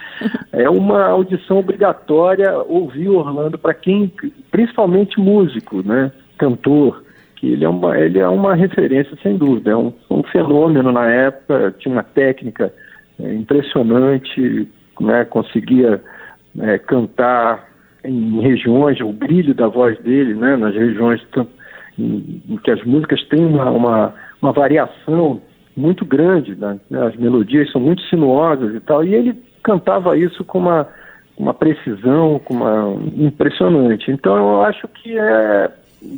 é 0.51 0.69
uma 0.69 1.05
audição 1.05 1.57
obrigatória 1.57 2.55
ouvir 2.57 3.09
Orlando 3.09 3.57
para 3.57 3.73
quem, 3.73 4.11
principalmente 4.51 5.19
músico, 5.19 5.81
né, 5.81 6.11
cantor, 6.37 7.03
que 7.35 7.51
ele 7.51 7.65
é 7.65 7.69
uma, 7.69 7.97
ele 7.97 8.19
é 8.19 8.27
uma 8.27 8.55
referência 8.55 9.17
sem 9.21 9.37
dúvida, 9.37 9.71
é 9.71 9.75
um, 9.75 9.93
um 10.09 10.23
fenômeno 10.23 10.91
na 10.91 11.09
época, 11.09 11.75
tinha 11.79 11.93
uma 11.93 12.03
técnica 12.03 12.73
é, 13.19 13.33
impressionante, 13.33 14.67
né, 14.99 15.25
conseguia 15.25 16.01
é, 16.59 16.77
cantar 16.77 17.67
em 18.03 18.39
regiões, 18.41 18.99
o 19.01 19.11
brilho 19.11 19.53
da 19.53 19.67
voz 19.67 19.97
dele, 19.99 20.33
né, 20.35 20.55
nas 20.55 20.75
regiões 20.75 21.21
em, 21.97 22.41
em 22.47 22.57
que 22.57 22.71
as 22.71 22.83
músicas 22.83 23.23
têm 23.27 23.45
uma, 23.45 23.69
uma, 23.71 24.13
uma 24.41 24.51
variação 24.51 25.41
muito 25.77 26.03
grande, 26.03 26.55
né? 26.55 26.79
as 27.07 27.15
melodias 27.15 27.71
são 27.71 27.79
muito 27.79 28.01
sinuosas 28.09 28.73
e 28.73 28.79
tal, 28.79 29.03
e 29.03 29.13
ele 29.13 29.39
cantava 29.63 30.17
isso 30.17 30.43
com 30.43 30.57
uma, 30.57 30.87
uma 31.37 31.53
precisão, 31.53 32.39
com 32.43 32.55
uma 32.55 32.97
impressionante. 33.15 34.09
Então 34.09 34.35
eu 34.35 34.63
acho 34.63 34.87
que 34.87 35.17
é 35.17 35.71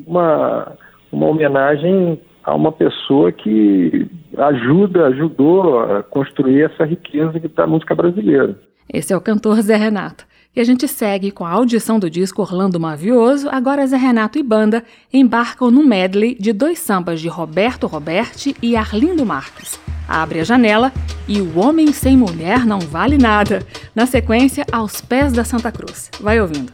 uma, 0.08 0.72
uma 1.12 1.28
homenagem 1.28 2.20
a 2.44 2.56
uma 2.56 2.72
pessoa 2.72 3.32
que 3.32 4.08
ajuda, 4.38 5.08
ajudou 5.08 5.80
a 5.80 6.04
construir 6.04 6.64
essa 6.64 6.86
riqueza 6.86 7.40
que 7.40 7.48
está 7.48 7.66
a 7.66 7.68
música 7.68 7.94
brasileira. 7.94 8.58
Esse 8.92 9.14
é 9.14 9.18
o 9.18 9.22
cantor 9.22 9.62
Zé 9.62 9.76
Renato. 9.76 10.26
E 10.60 10.62
a 10.62 10.66
gente 10.66 10.90
segue 10.90 11.32
com 11.32 11.46
a 11.46 11.52
audição 11.52 11.98
do 11.98 12.10
disco 12.10 12.42
Orlando 12.42 12.82
Mavioso. 12.82 13.48
Agora 13.50 13.88
Zé 13.88 13.96
Renato 13.96 14.38
e 14.38 14.44
banda 14.44 14.84
embarcam 15.14 15.72
no 15.72 15.86
medley 15.86 16.36
de 16.38 16.52
dois 16.52 16.80
sambas 16.80 17.22
de 17.22 17.30
Roberto 17.30 17.88
Roberti 17.88 18.54
e 18.62 18.76
Arlindo 18.76 19.26
Marques. 19.26 19.80
Abre 20.06 20.42
a 20.42 20.44
janela 20.44 20.92
e 21.30 21.40
O 21.40 21.58
Homem 21.58 21.94
Sem 21.94 22.18
Mulher 22.18 22.66
Não 22.66 22.80
Vale 22.80 23.18
Nada. 23.18 23.66
Na 23.96 24.06
sequência, 24.06 24.66
Aos 24.70 25.00
Pés 25.00 25.32
da 25.32 25.46
Santa 25.46 25.72
Cruz. 25.72 26.12
Vai 26.20 26.42
ouvindo. 26.42 26.74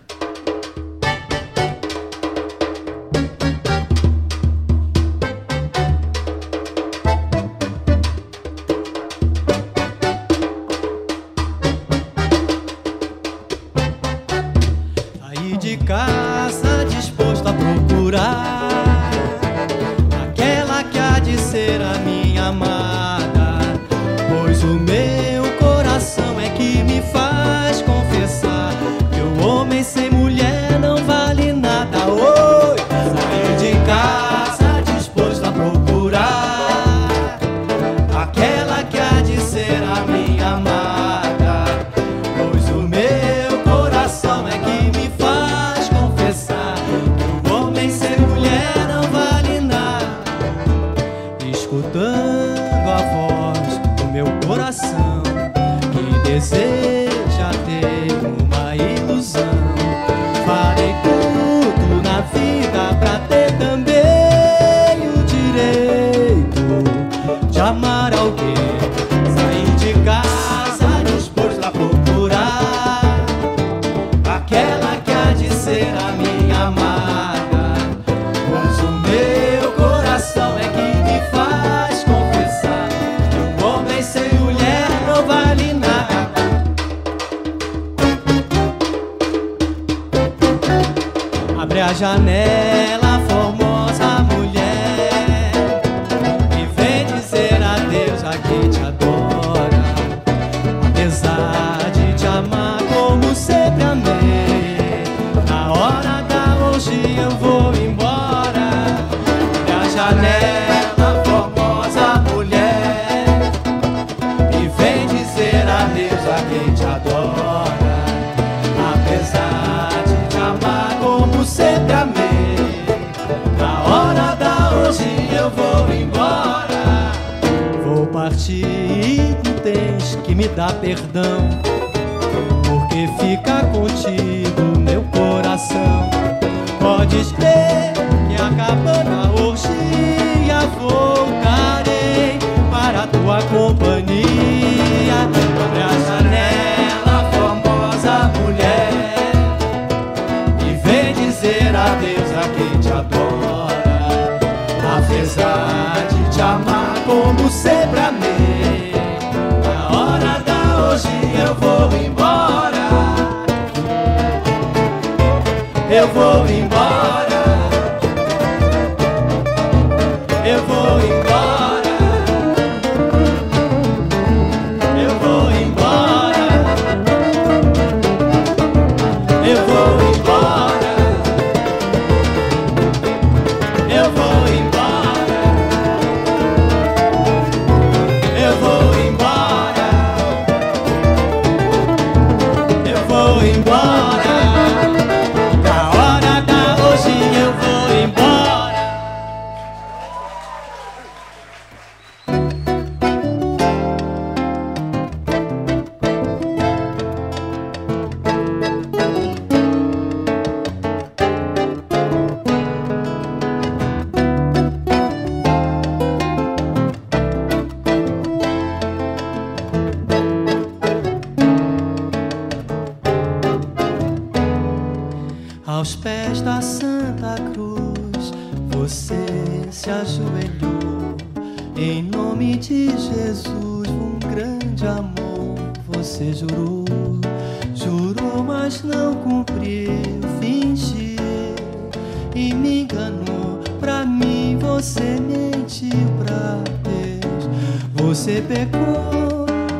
Eu 166.05 166.64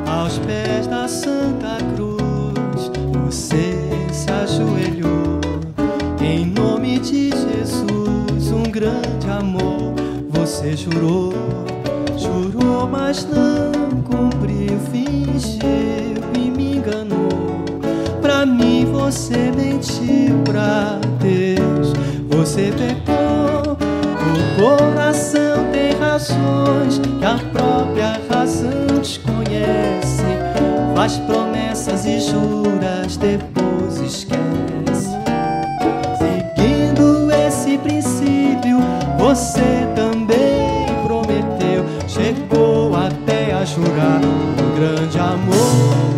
aos 0.08 0.38
pés 0.40 0.88
da 0.88 1.08
Santa 1.08 1.78
Cruz. 1.96 2.92
Você 3.26 3.78
se 4.12 4.30
ajoelhou. 4.32 5.40
Em 6.22 6.46
nome 6.46 7.00
de 7.00 7.30
Jesus, 7.30 8.52
um 8.52 8.64
grande 8.64 9.30
amor 9.30 9.94
você 10.32 10.76
jurou, 10.76 11.34
jurou, 12.18 12.88
mas 12.88 13.26
não 13.26 14.02
cumpriu, 14.02 14.80
fingiu 14.92 16.22
e 16.36 16.50
me 16.50 16.78
enganou. 16.78 17.66
Pra 18.22 18.46
mim 18.46 18.86
você 18.92 19.52
mentiu 19.52 20.42
pra 20.44 21.00
Deus, 21.20 21.94
você 22.30 22.72
pecou. 22.72 23.78
O 24.26 24.62
coração 24.62 25.66
tem 25.72 25.94
razões 26.00 27.00
que 27.00 27.26
a 27.26 27.38
própria 27.52 28.25
razão 28.46 29.00
desconhece. 29.02 30.24
Faz 30.96 31.18
promessas 31.18 32.06
e 32.06 32.20
juras, 32.20 33.18
depois 33.18 33.98
esquece. 33.98 35.10
Seguindo 36.20 37.32
esse 37.32 37.78
princípio, 37.80 38.78
você 39.18 39.88
também 39.96 40.86
prometeu, 41.04 41.86
chegou 42.08 42.96
até 42.96 43.52
a 43.52 43.66
jurar 43.66 44.22
um 44.24 44.76
grande 44.76 45.18
amor, 45.18 46.15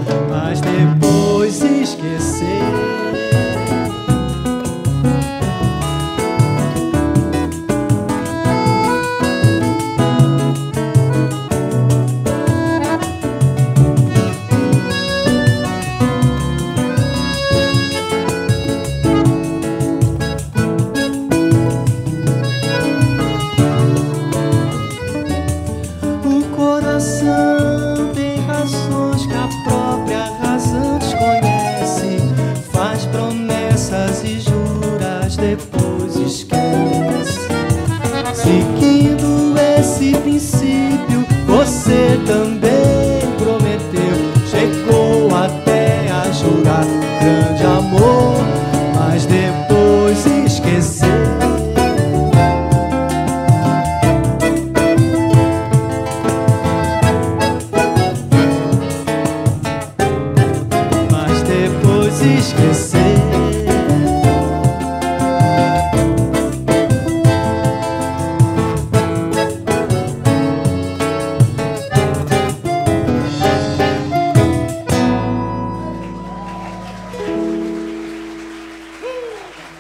depois 62.28 62.40
esquecer. 62.40 62.98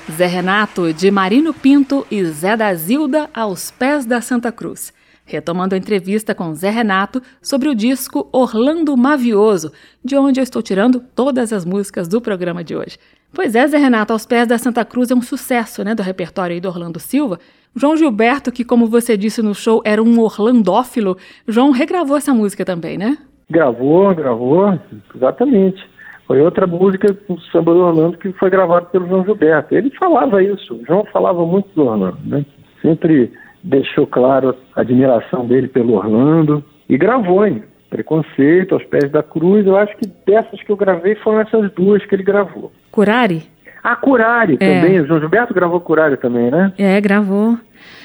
Zé 0.09 0.25
Renato, 0.25 0.91
de 0.93 1.11
Marino 1.11 1.53
Pinto 1.53 2.07
e 2.09 2.23
Zé 2.25 2.57
da 2.57 2.73
Zilda 2.73 3.29
aos 3.33 3.69
pés 3.69 4.03
da 4.03 4.19
Santa 4.19 4.51
Cruz. 4.51 4.91
Retomando 5.27 5.75
a 5.75 5.77
entrevista 5.77 6.33
com 6.33 6.55
Zé 6.55 6.69
Renato 6.69 7.21
sobre 7.41 7.67
o 7.67 7.75
disco 7.75 8.29
Orlando 8.31 8.95
Mavioso, 8.95 9.73
de 10.03 10.15
onde 10.15 10.39
eu 10.39 10.43
estou 10.43 10.61
tirando 10.61 11.01
todas 11.13 11.51
as 11.51 11.65
músicas 11.65 12.07
do 12.07 12.21
programa 12.21 12.63
de 12.63 12.73
hoje. 12.73 12.97
Pois 13.33 13.53
é, 13.53 13.67
Zé 13.67 13.77
Renato, 13.77 14.13
aos 14.13 14.25
pés 14.25 14.47
da 14.47 14.57
Santa 14.57 14.85
Cruz 14.85 15.11
é 15.11 15.15
um 15.15 15.21
sucesso, 15.21 15.83
né, 15.83 15.93
do 15.93 16.01
repertório 16.01 16.53
aí 16.53 16.61
do 16.61 16.69
Orlando 16.69 16.97
Silva. 16.97 17.39
João 17.75 17.97
Gilberto, 17.97 18.53
que 18.53 18.63
como 18.63 18.87
você 18.87 19.17
disse 19.17 19.41
no 19.41 19.53
show, 19.53 19.81
era 19.83 20.01
um 20.01 20.17
orlandófilo, 20.21 21.17
João 21.45 21.71
regravou 21.71 22.15
essa 22.15 22.33
música 22.33 22.63
também, 22.63 22.97
né? 22.97 23.17
Gravou, 23.49 24.15
gravou, 24.15 24.79
exatamente. 25.13 25.85
Foi 26.25 26.41
outra 26.41 26.65
música 26.65 27.11
do 27.11 27.39
samba 27.51 27.73
do 27.73 27.81
Orlando 27.81 28.17
que 28.17 28.31
foi 28.33 28.49
gravada 28.49 28.85
pelo 28.85 29.07
João 29.07 29.25
Gilberto. 29.25 29.75
Ele 29.75 29.89
falava 29.91 30.41
isso, 30.41 30.73
o 30.73 30.85
João 30.85 31.05
falava 31.11 31.45
muito 31.45 31.67
do 31.75 31.83
Orlando, 31.83 32.17
né? 32.23 32.45
Sempre 32.81 33.31
deixou 33.67 34.07
claro 34.07 34.55
a 34.75 34.81
admiração 34.81 35.45
dele 35.45 35.67
pelo 35.67 35.93
Orlando 35.93 36.63
e 36.89 36.97
gravou, 36.97 37.45
hein? 37.45 37.63
Preconceito, 37.89 38.73
aos 38.73 38.83
pés 38.85 39.11
da 39.11 39.21
cruz. 39.23 39.65
Eu 39.65 39.77
acho 39.77 39.95
que 39.97 40.07
dessas 40.25 40.61
que 40.63 40.71
eu 40.71 40.75
gravei 40.77 41.15
foram 41.15 41.41
essas 41.41 41.71
duas 41.73 42.05
que 42.05 42.15
ele 42.15 42.23
gravou. 42.23 42.71
Curari? 42.91 43.43
Ah, 43.83 43.95
Curari 43.95 44.57
É. 44.59 44.81
também. 44.81 44.99
O 45.01 45.07
João 45.07 45.19
Gilberto 45.19 45.53
gravou 45.53 45.79
Curari 45.79 46.17
também, 46.17 46.51
né? 46.51 46.73
É, 46.77 46.99
gravou. 46.99 47.57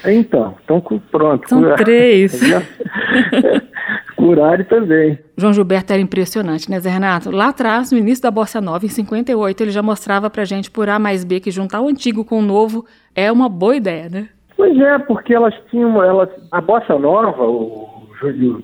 Então, 0.05 0.55
então 0.63 0.81
pronto. 1.11 1.49
São 1.49 1.61
Curari. 1.61 1.83
três. 1.83 2.39
Curari 4.15 4.63
também. 4.63 5.19
João 5.37 5.51
Gilberto 5.53 5.91
era 5.91 6.01
impressionante, 6.01 6.69
né, 6.69 6.79
Zé 6.79 6.89
Renato? 6.89 7.31
Lá 7.31 7.49
atrás, 7.49 7.91
no 7.91 7.97
início 7.97 8.21
da 8.23 8.31
Bossa 8.31 8.61
Nova, 8.61 8.85
em 8.85 8.89
58, 8.89 9.61
ele 9.61 9.71
já 9.71 9.81
mostrava 9.81 10.29
pra 10.29 10.45
gente 10.45 10.69
por 10.71 10.87
A 10.87 10.97
mais 10.99 11.23
B 11.23 11.39
que 11.39 11.51
juntar 11.51 11.81
o 11.81 11.87
antigo 11.89 12.23
com 12.23 12.39
o 12.39 12.41
novo 12.41 12.85
é 13.15 13.31
uma 13.31 13.49
boa 13.49 13.75
ideia, 13.75 14.07
né? 14.09 14.29
Pois 14.55 14.79
é, 14.79 14.99
porque 14.99 15.33
elas 15.33 15.53
tinham, 15.69 16.03
elas, 16.03 16.29
a 16.51 16.61
bossa 16.61 16.97
nova, 16.97 17.43
o, 17.43 18.07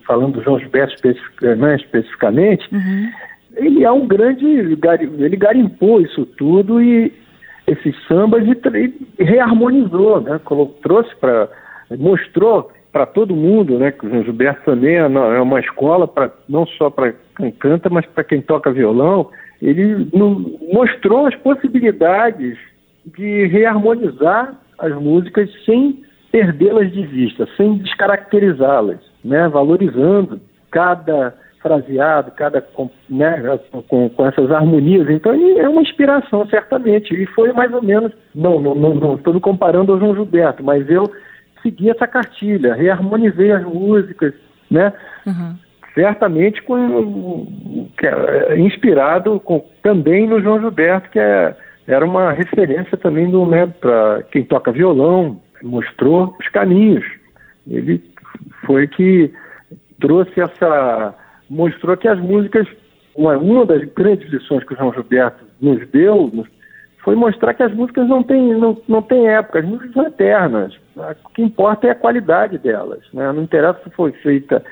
falando 0.05 0.33
do 0.33 0.43
João 0.43 0.59
Gilberto 0.59 0.93
especific- 0.95 1.41
né, 1.57 1.75
especificamente, 1.75 2.67
ele 3.55 3.83
é 3.83 3.91
um 3.91 4.07
grande, 4.07 4.45
ele 4.45 5.35
garimpou 5.35 6.01
isso 6.01 6.25
tudo 6.25 6.81
e 6.81 7.11
esses 7.67 7.95
sambas 8.07 8.43
e, 8.47 9.23
reharmonizou, 9.23 10.21
né? 10.21 10.39
trouxe 10.81 11.15
para 11.17 11.49
mostrou 11.97 12.71
para 12.91 13.05
todo 13.05 13.35
mundo, 13.35 13.77
né? 13.77 13.91
Que 13.91 14.05
o 14.05 14.23
Gilberto 14.23 14.63
também 14.65 14.95
é, 14.95 15.01
é 15.01 15.41
uma 15.41 15.59
escola 15.59 16.07
para 16.07 16.31
não 16.47 16.65
só 16.65 16.89
para 16.89 17.13
quem 17.37 17.51
canta, 17.51 17.89
mas 17.89 18.05
para 18.07 18.23
quem 18.23 18.41
toca 18.41 18.71
violão. 18.71 19.29
Ele 19.61 20.07
mostrou 20.71 21.27
as 21.27 21.35
possibilidades 21.35 22.57
de 23.05 23.45
reharmonizar 23.47 24.55
as 24.79 24.93
músicas 24.95 25.49
sem 25.65 26.03
perdê-las 26.31 26.91
de 26.91 27.05
vista, 27.05 27.47
sem 27.57 27.77
descaracterizá-las, 27.77 28.99
né? 29.23 29.47
Valorizando 29.47 30.39
cada 30.71 31.33
fraseado, 31.61 32.31
cada 32.31 32.65
né, 33.09 33.59
com, 33.87 34.09
com, 34.09 34.27
essas 34.27 34.49
harmonias. 34.51 35.09
Então 35.09 35.33
é 35.33 35.67
uma 35.67 35.81
inspiração, 35.81 36.47
certamente. 36.47 37.13
E 37.13 37.25
foi 37.27 37.51
mais 37.51 37.73
ou 37.73 37.81
menos, 37.81 38.11
não, 38.33 38.59
não, 38.59 38.75
não, 38.75 38.95
não 38.95 39.15
estou 39.15 39.33
me 39.33 39.41
comparando 39.41 39.91
ao 39.91 39.99
João 39.99 40.15
Gilberto, 40.15 40.63
mas 40.63 40.89
eu 40.89 41.11
segui 41.61 41.89
essa 41.89 42.07
cartilha, 42.07 42.73
reharmonizei 42.73 43.51
as 43.51 43.63
músicas, 43.63 44.33
né? 44.71 44.93
Uhum. 45.25 45.55
Certamente 45.93 46.61
com, 46.63 47.87
que 47.97 48.07
é, 48.07 48.57
inspirado 48.57 49.39
com, 49.41 49.65
também 49.83 50.27
no 50.27 50.41
João 50.41 50.61
Gilberto, 50.61 51.09
que 51.09 51.19
é, 51.19 51.55
era 51.89 52.05
uma 52.05 52.31
referência 52.31 52.95
também 52.95 53.29
do 53.31 53.47
né, 53.47 53.65
para 53.65 54.21
quem 54.31 54.43
toca 54.43 54.71
violão, 54.71 55.41
mostrou 55.63 56.35
os 56.39 56.47
caminhos. 56.49 57.03
Ele 57.67 57.99
foi 58.63 58.87
que 58.87 59.33
trouxe 59.99 60.39
essa 60.39 61.15
mostrou 61.49 61.97
que 61.97 62.07
as 62.07 62.19
músicas, 62.19 62.67
uma, 63.15 63.35
uma 63.37 63.65
das 63.65 63.83
grandes 63.95 64.29
lições 64.29 64.63
que 64.63 64.73
o 64.73 64.77
João 64.77 64.93
Gilberto 64.93 65.43
nos 65.59 65.85
deu 65.89 66.31
foi 67.03 67.15
mostrar 67.15 67.55
que 67.55 67.63
as 67.63 67.73
músicas 67.73 68.07
não 68.07 68.21
têm 68.21 68.53
não, 68.53 68.79
não 68.87 69.01
tem 69.01 69.27
época, 69.27 69.59
as 69.59 69.65
músicas 69.65 69.93
são 69.93 70.05
eternas. 70.05 70.77
O 70.95 71.29
que 71.33 71.41
importa 71.41 71.87
é 71.87 71.91
a 71.91 71.95
qualidade 71.95 72.59
delas. 72.59 72.99
Né? 73.11 73.31
Não 73.31 73.41
interessa 73.41 73.79
se 73.83 73.89
foi 73.89 74.11
feita 74.11 74.63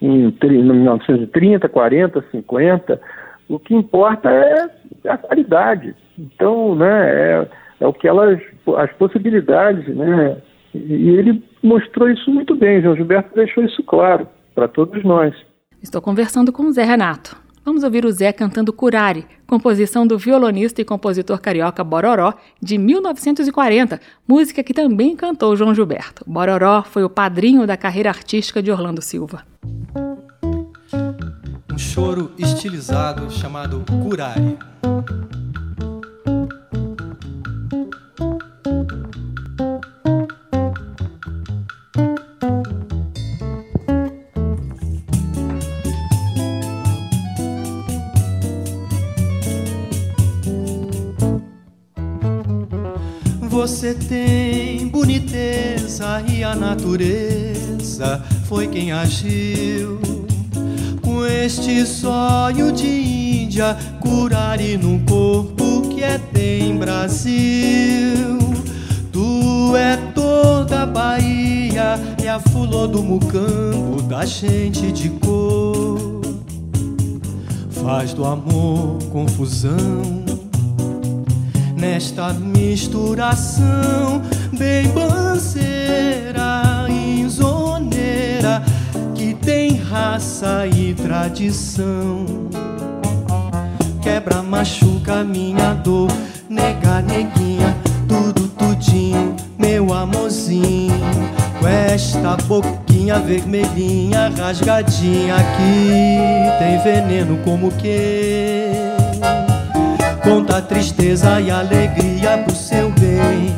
em 0.00 0.32
1930, 0.42 1.68
40, 1.68 2.24
50, 2.30 3.00
o 3.48 3.58
que 3.58 3.74
importa 3.74 4.30
é 4.30 4.70
a 5.06 5.18
qualidade. 5.18 5.94
Então, 6.22 6.74
né, 6.76 7.10
é, 7.10 7.48
é 7.80 7.86
o 7.86 7.92
que 7.92 8.06
elas, 8.06 8.40
as 8.78 8.92
possibilidades, 8.92 9.94
né? 9.94 10.36
E 10.74 11.10
ele 11.10 11.42
mostrou 11.62 12.08
isso 12.08 12.30
muito 12.30 12.54
bem, 12.54 12.80
João 12.80 12.96
Gilberto 12.96 13.34
deixou 13.34 13.64
isso 13.64 13.82
claro 13.82 14.26
para 14.54 14.68
todos 14.68 15.04
nós. 15.04 15.34
Estou 15.82 16.00
conversando 16.00 16.52
com 16.52 16.62
o 16.62 16.72
Zé 16.72 16.84
Renato. 16.84 17.36
Vamos 17.64 17.84
ouvir 17.84 18.04
o 18.04 18.10
Zé 18.10 18.32
cantando 18.32 18.72
Curare, 18.72 19.24
composição 19.46 20.04
do 20.04 20.18
violonista 20.18 20.80
e 20.80 20.84
compositor 20.84 21.40
carioca 21.40 21.84
Bororó, 21.84 22.34
de 22.60 22.76
1940, 22.76 24.00
música 24.26 24.64
que 24.64 24.74
também 24.74 25.14
cantou 25.14 25.54
João 25.54 25.74
Gilberto. 25.74 26.24
Bororó 26.26 26.82
foi 26.82 27.04
o 27.04 27.10
padrinho 27.10 27.66
da 27.66 27.76
carreira 27.76 28.08
artística 28.08 28.60
de 28.60 28.72
Orlando 28.72 29.00
Silva. 29.00 29.44
Um 31.72 31.78
choro 31.78 32.32
estilizado 32.36 33.30
chamado 33.30 33.84
Curare. 34.02 34.58
Você 53.62 53.94
tem 53.94 54.88
boniteza 54.88 56.20
e 56.28 56.42
a 56.42 56.52
natureza 56.52 58.20
foi 58.48 58.66
quem 58.66 58.90
agiu 58.90 60.00
com 61.00 61.24
este 61.24 61.86
sonho 61.86 62.72
de 62.72 63.44
Índia 63.44 63.78
curar 64.00 64.60
e 64.60 64.76
num 64.76 65.06
corpo 65.06 65.82
que 65.82 66.02
é 66.02 66.18
tem 66.18 66.76
Brasil. 66.76 68.36
Tu 69.12 69.76
é 69.76 69.96
toda 70.12 70.82
a 70.82 70.86
Bahia 70.86 72.00
e 72.20 72.26
a 72.26 72.40
fulô 72.40 72.88
do 72.88 73.00
mucambo 73.00 74.02
da 74.02 74.24
gente 74.24 74.90
de 74.90 75.08
cor. 75.08 76.20
Faz 77.70 78.12
do 78.12 78.24
amor 78.24 78.98
confusão 79.12 80.21
nesta 81.82 82.32
misturação 82.32 84.22
bem 84.56 84.86
banceira, 84.90 86.62
insoneira, 86.88 88.62
que 89.16 89.34
tem 89.34 89.78
raça 89.78 90.64
e 90.68 90.94
tradição. 90.94 92.24
Quebra, 94.00 94.42
machuca 94.42 95.24
minha 95.24 95.74
dor, 95.74 96.08
nega, 96.48 97.02
neguinha, 97.02 97.76
tudo, 98.06 98.46
tudinho, 98.46 99.34
meu 99.58 99.92
amorzinho. 99.92 100.92
Com 101.58 101.66
esta 101.66 102.36
boquinha 102.46 103.18
vermelhinha, 103.18 104.28
rasgadinha 104.36 105.34
aqui, 105.34 105.98
tem 106.60 106.78
veneno 106.78 107.38
como 107.38 107.72
que 107.72 108.61
Conta 110.22 110.58
a 110.58 110.62
tristeza 110.62 111.40
e 111.40 111.50
a 111.50 111.58
alegria 111.58 112.38
pro 112.38 112.54
seu 112.54 112.90
bem. 112.90 113.54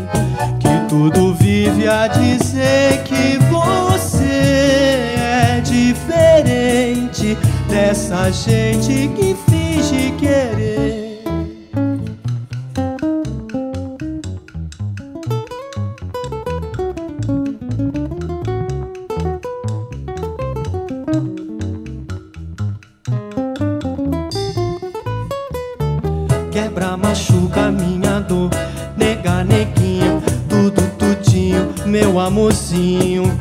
Que 0.59 0.89
tudo 0.89 1.35
vive 1.35 1.87
a 1.87 2.07
dizer 2.07 3.03
que 3.05 3.39
você 3.51 5.15
é 5.19 5.61
diferente 5.63 7.37
dessa 7.69 8.31
gente 8.31 9.09
que 9.09 9.37
finge 9.49 10.13
querer. 10.13 10.94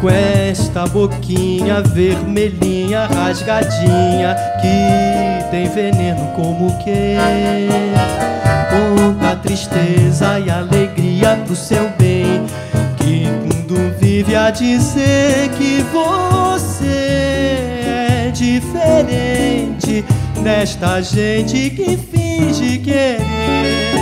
Com 0.04 0.10
esta 0.10 0.86
boquinha 0.86 1.82
vermelhinha, 1.82 3.06
rasgadinha, 3.06 4.36
que 4.60 5.50
tem 5.50 5.70
veneno 5.70 6.28
como 6.36 6.78
que 6.80 7.16
Conta 8.70 9.38
tristeza 9.38 10.42
e 10.42 10.50
alegria 10.50 11.40
pro 11.46 11.56
seu 11.56 11.90
bem, 11.98 12.44
que 12.98 13.28
mundo 13.28 13.96
vive 13.98 14.36
a 14.36 14.50
dizer 14.50 15.50
que 15.58 15.82
você 15.94 16.86
é 17.88 18.32
diferente 18.34 20.04
desta 20.44 21.00
gente 21.00 21.70
que 21.70 21.96
finge 21.96 22.80
querer. 22.80 23.93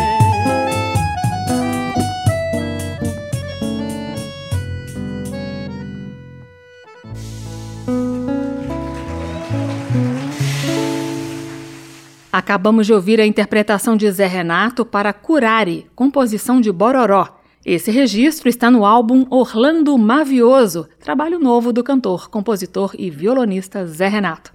Acabamos 12.41 12.87
de 12.87 12.93
ouvir 12.93 13.21
a 13.21 13.25
interpretação 13.25 13.95
de 13.95 14.11
Zé 14.11 14.25
Renato 14.25 14.83
para 14.83 15.13
Curare, 15.13 15.85
composição 15.93 16.59
de 16.59 16.71
Bororó. 16.71 17.37
Esse 17.63 17.91
registro 17.91 18.49
está 18.49 18.71
no 18.71 18.83
álbum 18.83 19.27
Orlando 19.29 19.95
Mavioso, 19.95 20.87
trabalho 20.99 21.37
novo 21.37 21.71
do 21.71 21.83
cantor, 21.83 22.31
compositor 22.31 22.95
e 22.97 23.11
violonista 23.11 23.85
Zé 23.85 24.07
Renato. 24.07 24.51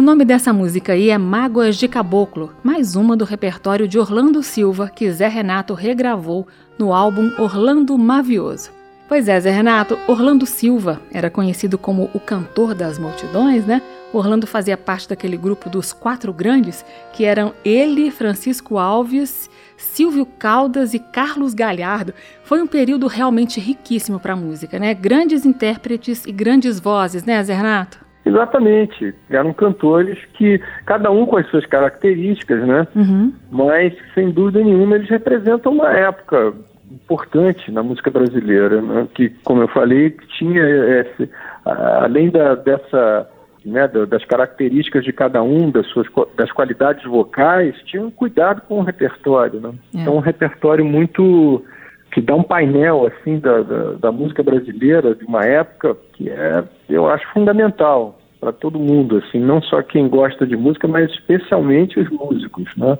O 0.00 0.02
nome 0.02 0.24
dessa 0.24 0.50
música 0.50 0.94
aí 0.94 1.10
é 1.10 1.18
Mágoas 1.18 1.76
de 1.76 1.86
Caboclo, 1.86 2.54
mais 2.64 2.96
uma 2.96 3.14
do 3.14 3.26
repertório 3.26 3.86
de 3.86 3.98
Orlando 3.98 4.42
Silva 4.42 4.88
que 4.88 5.12
Zé 5.12 5.28
Renato 5.28 5.74
regravou 5.74 6.48
no 6.78 6.94
álbum 6.94 7.30
Orlando 7.38 7.98
Mavioso. 7.98 8.70
Pois 9.06 9.28
é, 9.28 9.38
Zé 9.38 9.50
Renato, 9.50 9.98
Orlando 10.08 10.46
Silva 10.46 11.02
era 11.12 11.28
conhecido 11.28 11.76
como 11.76 12.08
o 12.14 12.18
cantor 12.18 12.74
das 12.74 12.98
multidões, 12.98 13.66
né? 13.66 13.82
Orlando 14.10 14.46
fazia 14.46 14.74
parte 14.74 15.06
daquele 15.06 15.36
grupo 15.36 15.68
dos 15.68 15.92
quatro 15.92 16.32
grandes, 16.32 16.82
que 17.12 17.26
eram 17.26 17.52
ele, 17.62 18.10
Francisco 18.10 18.78
Alves, 18.78 19.50
Silvio 19.76 20.24
Caldas 20.24 20.94
e 20.94 20.98
Carlos 20.98 21.52
Galhardo. 21.52 22.14
Foi 22.42 22.62
um 22.62 22.66
período 22.66 23.06
realmente 23.06 23.60
riquíssimo 23.60 24.18
para 24.18 24.32
a 24.32 24.36
música, 24.36 24.78
né? 24.78 24.94
Grandes 24.94 25.44
intérpretes 25.44 26.24
e 26.24 26.32
grandes 26.32 26.80
vozes, 26.80 27.22
né, 27.22 27.44
Zé 27.44 27.52
Renato? 27.52 28.09
Exatamente. 28.24 29.14
Eram 29.28 29.52
cantores 29.52 30.18
que, 30.34 30.60
cada 30.86 31.10
um 31.10 31.26
com 31.26 31.36
as 31.36 31.46
suas 31.48 31.66
características, 31.66 32.66
né? 32.66 32.86
Uhum. 32.94 33.32
Mas, 33.50 33.94
sem 34.14 34.30
dúvida 34.30 34.62
nenhuma, 34.62 34.96
eles 34.96 35.08
representam 35.08 35.72
uma 35.72 35.90
época 35.92 36.52
importante 36.90 37.70
na 37.70 37.82
música 37.82 38.10
brasileira, 38.10 38.82
né? 38.82 39.08
que, 39.14 39.30
como 39.44 39.62
eu 39.62 39.68
falei, 39.68 40.10
tinha 40.38 40.62
esse, 40.62 41.30
além 41.64 42.30
da, 42.30 42.54
dessa 42.54 43.28
né, 43.64 43.86
das 43.88 44.24
características 44.24 45.04
de 45.04 45.12
cada 45.12 45.42
um, 45.42 45.70
das 45.70 45.86
suas 45.88 46.06
das 46.36 46.50
qualidades 46.50 47.04
vocais, 47.04 47.74
tinha 47.84 48.02
um 48.02 48.10
cuidado 48.10 48.62
com 48.62 48.78
o 48.78 48.82
repertório, 48.82 49.60
né? 49.60 49.72
É. 49.94 49.98
Então 49.98 50.16
um 50.16 50.20
repertório 50.20 50.84
muito 50.84 51.62
que 52.10 52.20
dá 52.20 52.34
um 52.34 52.42
painel 52.42 53.06
assim 53.06 53.38
da, 53.38 53.62
da, 53.62 53.92
da 53.92 54.12
música 54.12 54.42
brasileira 54.42 55.14
de 55.14 55.24
uma 55.24 55.44
época 55.44 55.96
que 56.20 56.28
é, 56.28 56.62
eu 56.90 57.08
acho 57.08 57.26
fundamental 57.32 58.18
para 58.38 58.52
todo 58.52 58.78
mundo, 58.78 59.16
assim, 59.16 59.38
não 59.38 59.62
só 59.62 59.82
quem 59.82 60.06
gosta 60.06 60.46
de 60.46 60.56
música, 60.56 60.86
mas 60.86 61.10
especialmente 61.10 61.98
os 61.98 62.08
músicos, 62.10 62.68
né? 62.76 62.98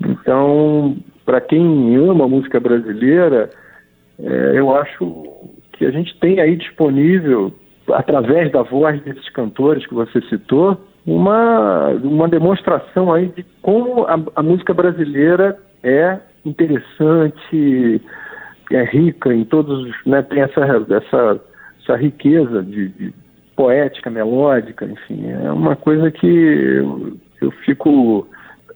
Então, 0.00 0.96
para 1.24 1.40
quem 1.40 1.96
ama 1.96 2.24
a 2.24 2.28
música 2.28 2.60
brasileira, 2.60 3.50
é, 4.20 4.52
eu 4.54 4.74
acho 4.76 5.26
que 5.72 5.84
a 5.84 5.90
gente 5.90 6.16
tem 6.20 6.40
aí 6.40 6.56
disponível, 6.56 7.52
através 7.92 8.50
da 8.52 8.62
voz 8.62 9.00
desses 9.02 9.28
cantores 9.30 9.86
que 9.86 9.94
você 9.94 10.20
citou, 10.22 10.80
uma, 11.04 11.88
uma 12.02 12.28
demonstração 12.28 13.12
aí 13.12 13.28
de 13.28 13.44
como 13.62 14.04
a, 14.04 14.18
a 14.36 14.42
música 14.42 14.72
brasileira 14.72 15.58
é 15.82 16.18
interessante, 16.44 18.00
é 18.70 18.84
rica 18.84 19.32
em 19.32 19.44
todos, 19.44 19.92
né, 20.06 20.22
tem 20.22 20.40
essa, 20.42 20.60
essa, 20.90 21.40
essa 21.84 21.96
riqueza 21.96 22.62
de, 22.62 22.88
de 22.88 23.14
poética, 23.54 24.10
melódica, 24.10 24.84
enfim, 24.84 25.30
é 25.30 25.52
uma 25.52 25.76
coisa 25.76 26.10
que 26.10 26.26
eu, 26.26 27.16
eu 27.40 27.50
fico 27.64 28.26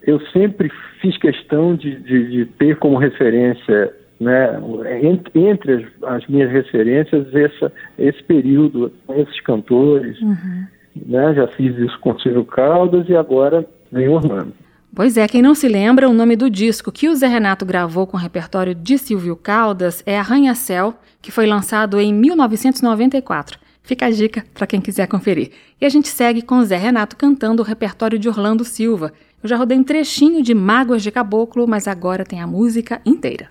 eu 0.03 0.19
sempre 0.31 0.71
fiz 1.01 1.17
questão 1.17 1.75
de, 1.75 1.99
de, 1.99 2.29
de 2.29 2.45
ter 2.45 2.77
como 2.77 2.97
referência, 2.97 3.93
né, 4.19 4.59
entre, 5.01 5.39
entre 5.39 5.73
as, 5.73 6.03
as, 6.15 6.27
minhas 6.27 6.51
referências, 6.51 7.27
essa, 7.33 7.71
esse 7.97 8.23
período, 8.23 8.91
esses 9.09 9.41
cantores. 9.41 10.19
Uhum. 10.21 10.65
Né, 11.05 11.33
já 11.33 11.47
fiz 11.49 11.77
isso 11.77 11.97
com 11.99 12.17
Silvio 12.19 12.43
Caldas 12.45 13.07
e 13.07 13.15
agora 13.15 13.65
vem 13.91 14.09
Orlando. 14.09 14.53
Pois 14.93 15.15
é, 15.17 15.27
quem 15.27 15.41
não 15.41 15.53
se 15.53 15.67
lembra, 15.67 16.09
o 16.09 16.13
nome 16.13 16.35
do 16.35 16.49
disco 16.49 16.91
que 16.91 17.07
o 17.07 17.15
Zé 17.15 17.27
Renato 17.27 17.65
gravou 17.65 18.07
com 18.07 18.17
o 18.17 18.19
repertório 18.19 18.73
de 18.73 18.97
Silvio 18.97 19.35
Caldas 19.35 20.03
é 20.05 20.17
Arranha-Céu, 20.17 20.95
que 21.21 21.31
foi 21.31 21.45
lançado 21.45 21.99
em 21.99 22.13
1994. 22.13 23.59
Fica 23.83 24.05
a 24.05 24.11
dica 24.11 24.45
para 24.53 24.67
quem 24.67 24.79
quiser 24.79 25.07
conferir. 25.07 25.51
E 25.79 25.85
a 25.85 25.89
gente 25.89 26.09
segue 26.09 26.41
com 26.41 26.63
Zé 26.63 26.77
Renato 26.77 27.15
cantando 27.15 27.61
o 27.61 27.65
repertório 27.65 28.19
de 28.19 28.29
Orlando 28.29 28.63
Silva, 28.63 29.13
eu 29.41 29.47
já 29.47 29.55
rodei 29.55 29.77
um 29.77 29.83
trechinho 29.83 30.43
de 30.43 30.53
Mágoas 30.53 31.01
de 31.01 31.11
Caboclo, 31.11 31.65
mas 31.65 31.87
agora 31.87 32.25
tem 32.25 32.41
a 32.41 32.47
música 32.47 33.01
inteira. 33.05 33.49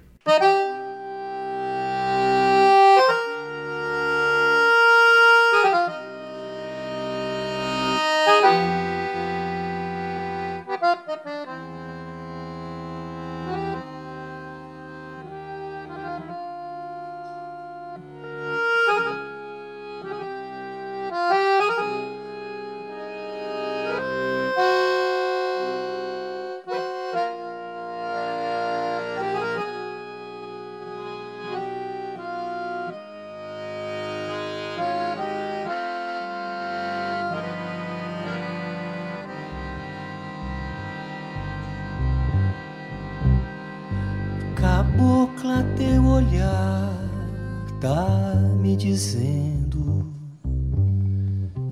Dizendo 48.77 50.13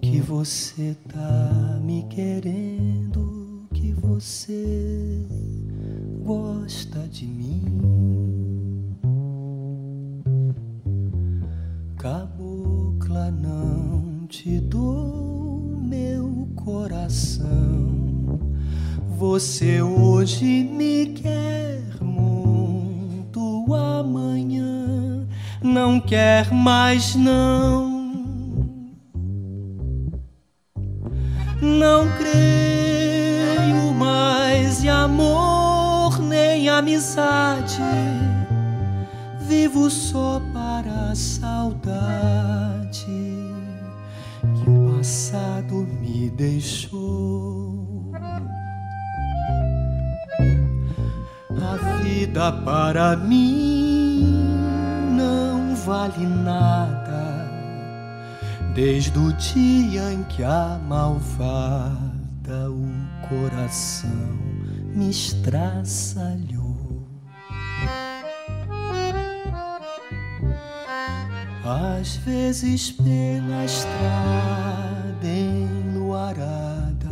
que 0.01 0.21
você 0.21 0.97
tá 1.09 1.81
me 1.83 2.05
querendo, 2.05 3.67
que 3.73 3.93
você 3.93 5.27
gosta 6.25 7.09
de 7.09 7.27
mim. 7.27 7.81
Cabocla, 11.97 13.31
não 13.33 14.27
te 14.29 14.61
dou 14.61 15.77
meu 15.83 16.49
coração. 16.55 17.47
Você 19.19 19.83
hoje 19.83 20.63
me 20.63 21.07
quer 26.07 26.53
mais 26.53 27.17
não. 27.17 27.97
Não 31.61 32.09
creio 32.17 33.93
mais 33.95 34.85
em 34.85 34.89
amor 34.89 36.21
nem 36.21 36.69
amizade. 36.69 37.83
Vivo 39.41 39.91
só 39.91 40.41
para 40.53 41.11
a 41.11 41.15
saudade 41.15 43.05
que 43.05 44.71
o 44.71 44.97
passado 44.97 45.87
me 46.01 46.31
deixou. 46.31 48.13
A 51.59 52.03
vida 52.03 52.53
para 52.65 53.17
mim 53.17 53.46
desde 58.77 59.19
o 59.19 59.33
dia 59.33 60.13
em 60.13 60.23
que 60.25 60.45
a 60.45 60.79
malvada 60.87 62.71
o 62.71 62.87
coração 63.27 64.37
me 64.95 65.09
estraçalhou. 65.09 66.77
Às 71.65 72.17
vezes 72.17 72.93
pela 72.93 73.65
estrada 73.65 75.25
enluarada 75.25 77.09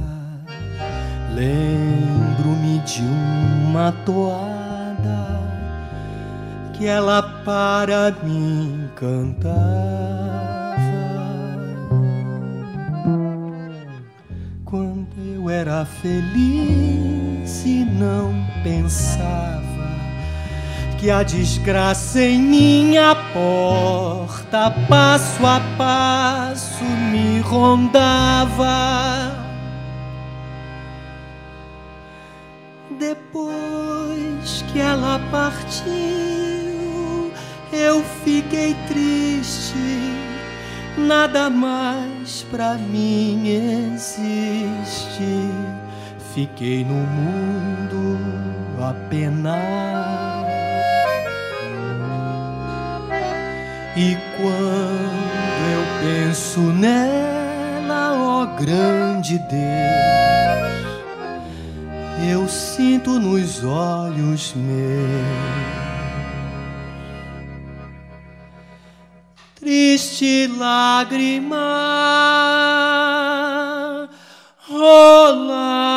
lembro-me 1.35 2.79
de 2.81 3.01
uma 3.01 3.91
toada 4.05 5.41
que 6.75 6.87
ela 6.87 7.23
para 7.43 8.11
mim 8.23 8.87
cantava. 8.95 10.44
Feliz 15.85 17.65
e 17.65 17.85
não 17.85 18.35
pensava 18.63 19.65
que 20.99 21.11
a 21.11 21.23
desgraça 21.23 22.21
em 22.21 22.41
minha 22.41 23.15
porta, 23.33 24.71
passo 24.89 25.47
a 25.47 25.61
passo, 25.77 26.85
me 26.85 27.41
rondava. 27.41 28.65
Depois 32.99 34.65
que 34.73 34.81
ela 34.81 35.21
partiu 35.31 36.65
eu 37.75 38.05
fiquei 38.25 38.75
triste, 38.87 39.75
nada 40.97 41.51
mais 41.51 42.45
pra 42.51 42.75
mim 42.75 43.49
existe. 43.49 44.43
Fiquei 46.35 46.85
no 46.85 46.95
mundo 46.95 48.19
a 48.81 48.93
penar. 49.09 50.45
E 53.97 54.17
quando 54.37 55.65
eu 55.73 55.85
penso 56.03 56.61
nela, 56.61 58.13
ó 58.19 58.47
grande 58.61 59.39
Deus, 59.39 59.65
eu 62.29 62.49
sinto 62.49 63.21
nos 63.21 63.63
olhos 63.63 64.53
meus 64.57 65.84
triste 69.65 70.47
lágrima 70.59 71.57
rolar. 74.69 75.95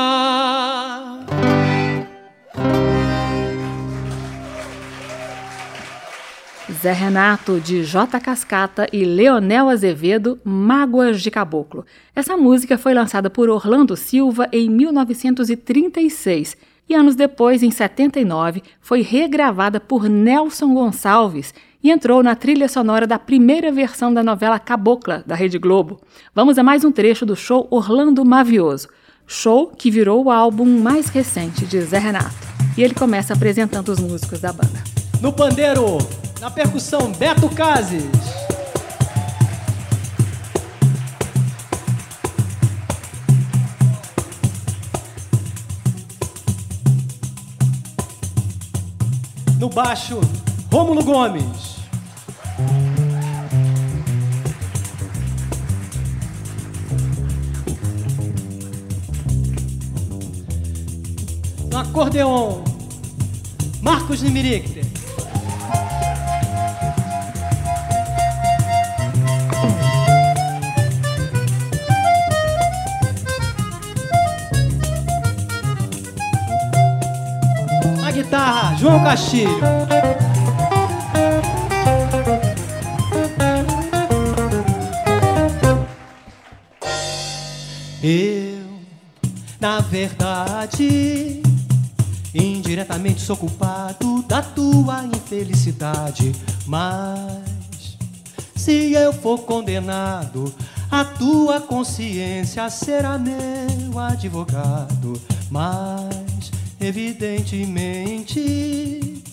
Zé 6.81 6.93
Renato, 6.93 7.59
de 7.59 7.83
J. 7.83 8.17
Cascata 8.21 8.87
e 8.93 9.03
Leonel 9.03 9.67
Azevedo, 9.67 10.39
Mágoas 10.45 11.21
de 11.21 11.29
Caboclo. 11.29 11.85
Essa 12.15 12.37
música 12.37 12.77
foi 12.77 12.93
lançada 12.93 13.29
por 13.29 13.49
Orlando 13.49 13.97
Silva 13.97 14.47
em 14.53 14.69
1936 14.69 16.55
e 16.89 16.95
anos 16.95 17.15
depois, 17.15 17.61
em 17.63 17.71
79, 17.71 18.63
foi 18.79 19.01
regravada 19.01 19.77
por 19.77 20.07
Nelson 20.07 20.73
Gonçalves 20.73 21.53
e 21.83 21.91
entrou 21.91 22.23
na 22.23 22.35
trilha 22.35 22.67
sonora 22.67 23.05
da 23.05 23.19
primeira 23.19 23.71
versão 23.71 24.13
da 24.13 24.23
novela 24.23 24.59
Cabocla, 24.59 25.23
da 25.25 25.35
Rede 25.35 25.57
Globo. 25.57 25.99
Vamos 26.33 26.57
a 26.57 26.63
mais 26.63 26.83
um 26.83 26.91
trecho 26.91 27.25
do 27.25 27.35
show 27.35 27.67
Orlando 27.69 28.25
Mavioso, 28.25 28.87
show 29.25 29.67
que 29.67 29.91
virou 29.91 30.25
o 30.25 30.31
álbum 30.31 30.65
mais 30.65 31.07
recente 31.07 31.65
de 31.65 31.79
Zé 31.81 31.99
Renato. 31.99 32.35
E 32.77 32.83
ele 32.83 32.93
começa 32.93 33.33
apresentando 33.33 33.89
os 33.89 33.99
músicos 33.99 34.39
da 34.39 34.51
banda. 34.51 34.83
No 35.21 35.33
pandeiro, 35.33 35.97
na 36.39 36.51
percussão, 36.51 37.11
Beto 37.11 37.49
Cases. 37.49 38.03
No 49.59 49.69
baixo, 49.69 50.21
Rômulo 50.71 51.03
Gomes. 51.03 51.77
No 61.71 61.77
acordeon, 61.79 62.63
Marcos 63.81 64.21
Nimiric. 64.21 64.81
Na 78.01 78.11
guitarra, 78.11 78.75
João 78.75 79.03
Castilho. 79.03 79.87
Verdade, 89.89 91.41
indiretamente 92.33 93.21
sou 93.21 93.37
culpado 93.37 94.23
da 94.23 94.41
tua 94.41 95.05
infelicidade. 95.05 96.33
Mas, 96.65 97.97
se 98.55 98.93
eu 98.93 99.13
for 99.13 99.37
condenado, 99.39 100.53
a 100.91 101.05
tua 101.05 101.61
consciência 101.61 102.69
será 102.69 103.17
meu 103.17 103.97
advogado. 103.97 105.13
Mas, 105.49 106.51
evidentemente, 106.79 109.23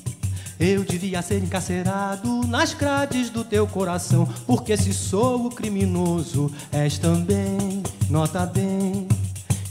eu 0.59 0.82
devia 0.84 1.20
ser 1.20 1.42
encarcerado 1.42 2.46
nas 2.46 2.72
grades 2.74 3.28
do 3.28 3.44
teu 3.44 3.66
coração, 3.66 4.26
porque 4.46 4.76
se 4.76 4.94
sou 4.94 5.46
o 5.46 5.50
criminoso, 5.50 6.48
és 6.70 6.96
também, 6.96 7.82
nota 8.09 8.46
bem, 8.46 8.93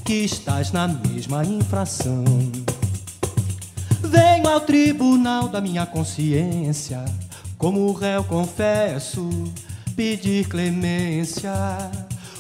que 0.03 0.25
estás 0.25 0.71
na 0.71 0.87
mesma 0.87 1.45
infração. 1.45 2.23
Venho 4.01 4.47
ao 4.49 4.59
tribunal 4.61 5.47
da 5.47 5.61
minha 5.61 5.85
consciência, 5.85 7.03
como 7.57 7.91
réu 7.93 8.23
confesso, 8.23 9.29
pedir 9.95 10.47
clemência. 10.47 11.53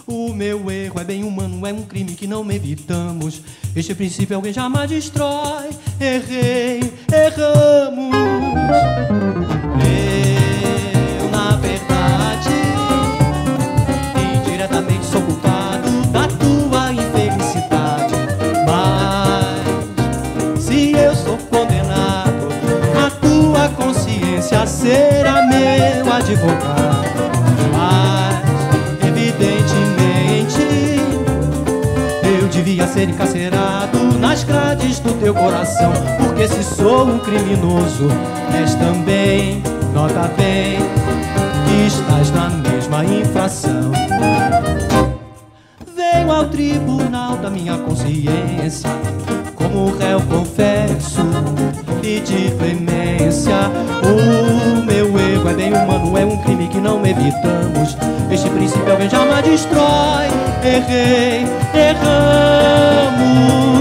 O 0.05 0.33
meu 0.33 0.69
erro 0.69 0.99
é 0.99 1.03
bem 1.03 1.23
humano, 1.23 1.65
é 1.65 1.71
um 1.71 1.83
crime 1.83 2.13
que 2.15 2.27
não 2.27 2.49
evitamos. 2.51 3.41
Este 3.75 3.95
princípio 3.95 4.35
alguém 4.35 4.51
jamais 4.51 4.89
destrói. 4.89 5.69
Errei, 5.99 6.93
erramos. 7.11 8.13
Advogado. 26.33 27.31
Mas, 27.71 29.07
evidentemente, 29.07 30.59
eu 32.23 32.47
devia 32.47 32.87
ser 32.87 33.09
encarcerado 33.09 33.97
nas 34.19 34.43
grades 34.43 34.99
do 34.99 35.13
teu 35.19 35.33
coração. 35.33 35.93
Porque 36.17 36.47
se 36.47 36.63
sou 36.63 37.07
um 37.07 37.19
criminoso, 37.19 38.07
és 38.53 38.73
também, 38.75 39.61
nota 39.93 40.31
bem, 40.35 40.79
que 41.67 41.87
estás 41.87 42.31
na 42.31 42.49
mesma 42.49 43.05
infração. 43.05 43.91
Venho 45.95 46.31
ao 46.31 46.45
tribunal 46.45 47.37
da 47.37 47.49
minha 47.49 47.77
consciência, 47.77 48.89
como 49.73 49.97
réu 49.97 50.21
confesso, 50.21 51.21
pedir 51.99 52.55
clemência. 52.57 53.71
O 54.03 54.85
meu 54.85 55.19
erro 55.19 55.49
é 55.49 55.53
bem 55.53 55.73
humano, 55.73 56.17
é 56.17 56.23
um 56.23 56.37
crime 56.43 56.67
que 56.67 56.79
não 56.79 57.03
evitamos. 57.03 57.97
Este 58.31 58.47
princípio 58.49 58.91
alguém 58.91 59.09
jamais 59.09 59.43
destrói. 59.43 60.27
Errei, 60.63 61.47
erramos. 61.73 63.72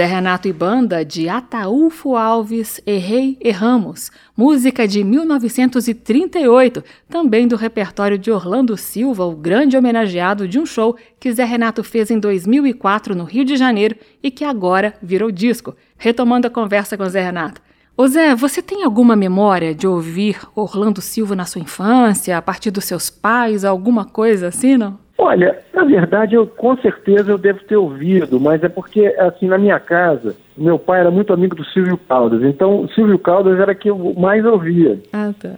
Zé 0.00 0.06
Renato 0.06 0.48
e 0.48 0.52
Banda 0.54 1.04
de 1.04 1.28
Ataúfo 1.28 2.16
Alves, 2.16 2.80
Errei, 2.86 3.36
Erramos, 3.38 4.10
música 4.34 4.88
de 4.88 5.04
1938, 5.04 6.82
também 7.06 7.46
do 7.46 7.54
repertório 7.54 8.16
de 8.16 8.30
Orlando 8.30 8.78
Silva, 8.78 9.26
o 9.26 9.36
grande 9.36 9.76
homenageado 9.76 10.48
de 10.48 10.58
um 10.58 10.64
show 10.64 10.96
que 11.20 11.30
Zé 11.30 11.44
Renato 11.44 11.84
fez 11.84 12.10
em 12.10 12.18
2004 12.18 13.14
no 13.14 13.24
Rio 13.24 13.44
de 13.44 13.58
Janeiro 13.58 13.94
e 14.22 14.30
que 14.30 14.42
agora 14.42 14.94
virou 15.02 15.30
disco. 15.30 15.76
Retomando 15.98 16.46
a 16.46 16.50
conversa 16.50 16.96
com 16.96 17.06
Zé 17.06 17.20
Renato. 17.20 17.60
Ô 17.94 18.08
Zé, 18.08 18.34
você 18.34 18.62
tem 18.62 18.82
alguma 18.82 19.14
memória 19.14 19.74
de 19.74 19.86
ouvir 19.86 20.40
Orlando 20.54 21.02
Silva 21.02 21.36
na 21.36 21.44
sua 21.44 21.60
infância, 21.60 22.38
a 22.38 22.40
partir 22.40 22.70
dos 22.70 22.86
seus 22.86 23.10
pais, 23.10 23.66
alguma 23.66 24.06
coisa 24.06 24.48
assim, 24.48 24.78
não? 24.78 24.98
Olha, 25.22 25.58
na 25.74 25.84
verdade, 25.84 26.34
eu 26.34 26.46
com 26.46 26.74
certeza 26.78 27.30
eu 27.30 27.36
devo 27.36 27.62
ter 27.64 27.76
ouvido, 27.76 28.40
mas 28.40 28.64
é 28.64 28.70
porque, 28.70 29.04
assim, 29.18 29.48
na 29.48 29.58
minha 29.58 29.78
casa, 29.78 30.34
meu 30.56 30.78
pai 30.78 31.00
era 31.00 31.10
muito 31.10 31.30
amigo 31.30 31.54
do 31.54 31.62
Silvio 31.62 31.98
Caldas, 32.08 32.42
então 32.42 32.80
o 32.80 32.88
Silvio 32.88 33.18
Caldas 33.18 33.60
era 33.60 33.74
quem 33.74 33.90
eu 33.90 34.14
mais 34.14 34.42
ouvia. 34.46 34.98
Ah, 35.12 35.30
tá. 35.38 35.50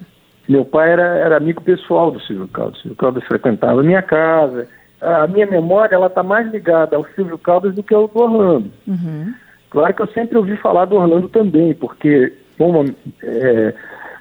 Meu 0.49 0.65
pai 0.65 0.91
era, 0.91 1.05
era 1.17 1.37
amigo 1.37 1.63
pessoal 1.63 2.11
do 2.11 2.19
Silvio 2.23 2.49
Caldas, 2.49 2.79
o 2.79 2.83
Silvio 2.83 2.97
Caldas 2.97 3.25
frequentava 3.25 3.81
a 3.81 3.85
minha 3.85 4.03
casa. 4.03 4.67
A 5.01 5.29
minha 5.29 5.47
memória, 5.47 5.95
ela 5.95 6.09
está 6.09 6.25
mais 6.25 6.51
ligada 6.51 6.97
ao 6.97 7.07
Silvio 7.15 7.39
Caldas 7.39 7.73
do 7.77 7.85
que 7.85 7.95
ao 7.95 8.09
do 8.09 8.21
Orlando. 8.21 8.71
Uhum. 8.87 9.33
Claro 9.71 9.95
que 9.95 10.03
eu 10.03 10.09
sempre 10.09 10.39
ouvi 10.39 10.57
falar 10.57 10.87
do 10.87 10.97
Orlando 10.97 11.29
também, 11.29 11.73
porque, 11.73 12.33
como 12.59 12.85
é, 13.23 13.75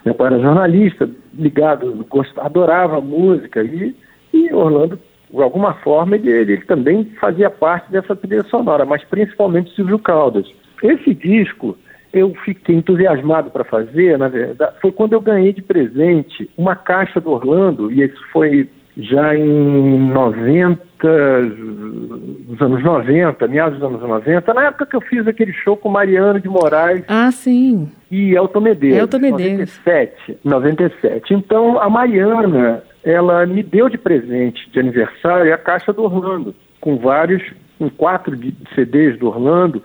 meu 0.06 0.14
pai 0.14 0.28
era 0.28 0.40
jornalista, 0.40 1.10
ligado, 1.34 2.06
gost, 2.08 2.32
adorava 2.38 3.02
música, 3.02 3.64
e, 3.64 3.96
e 4.32 4.54
Orlando 4.54 5.00
de 5.34 5.42
alguma 5.42 5.74
forma, 5.76 6.16
ele, 6.16 6.30
ele, 6.30 6.58
também 6.62 7.06
fazia 7.20 7.50
parte 7.50 7.92
dessa 7.92 8.16
trilha 8.16 8.44
sonora, 8.44 8.86
mas 8.86 9.04
principalmente 9.06 9.74
Silvio 9.74 10.00
Caldas. 10.00 10.46
Esse 10.84 11.14
disco, 11.14 11.78
eu 12.12 12.34
fiquei 12.44 12.76
entusiasmado 12.76 13.50
para 13.50 13.64
fazer, 13.64 14.18
na 14.18 14.28
verdade, 14.28 14.76
foi 14.82 14.92
quando 14.92 15.14
eu 15.14 15.22
ganhei 15.22 15.54
de 15.54 15.62
presente 15.62 16.50
uma 16.58 16.76
caixa 16.76 17.22
do 17.22 17.32
Orlando, 17.32 17.92
e 17.92 18.04
isso 18.04 18.22
foi 18.32 18.70
já 18.98 19.36
em 19.36 20.10
90, 20.10 21.42
nos 22.48 22.62
anos 22.62 22.84
90, 22.84 23.48
meados 23.48 23.80
dos 23.80 23.88
anos 23.88 24.02
90, 24.02 24.54
na 24.54 24.68
época 24.68 24.86
que 24.86 24.96
eu 24.96 25.02
fiz 25.02 25.26
aquele 25.28 25.54
show 25.54 25.78
com 25.78 25.90
Mariano 25.90 26.40
de 26.40 26.50
Moraes. 26.50 27.04
Ah, 27.08 27.32
sim. 27.32 27.90
E 28.10 28.36
Elton 28.36 28.60
Medeiros. 28.60 29.00
Elton 29.00 29.20
Medeiros. 29.20 29.80
97, 29.86 30.40
97. 30.44 31.34
Então, 31.34 31.80
a 31.80 31.90
Mariana, 31.90 32.84
ela 33.04 33.46
me 33.46 33.64
deu 33.64 33.90
de 33.90 33.98
presente 33.98 34.70
de 34.70 34.80
aniversário 34.80 35.54
a 35.54 35.58
caixa 35.58 35.92
do 35.92 36.04
Orlando, 36.04 36.56
com 36.80 36.98
vários, 36.98 37.44
com 37.78 37.90
quatro 37.90 38.38
CDs 38.76 39.18
do 39.18 39.28
Orlando, 39.28 39.82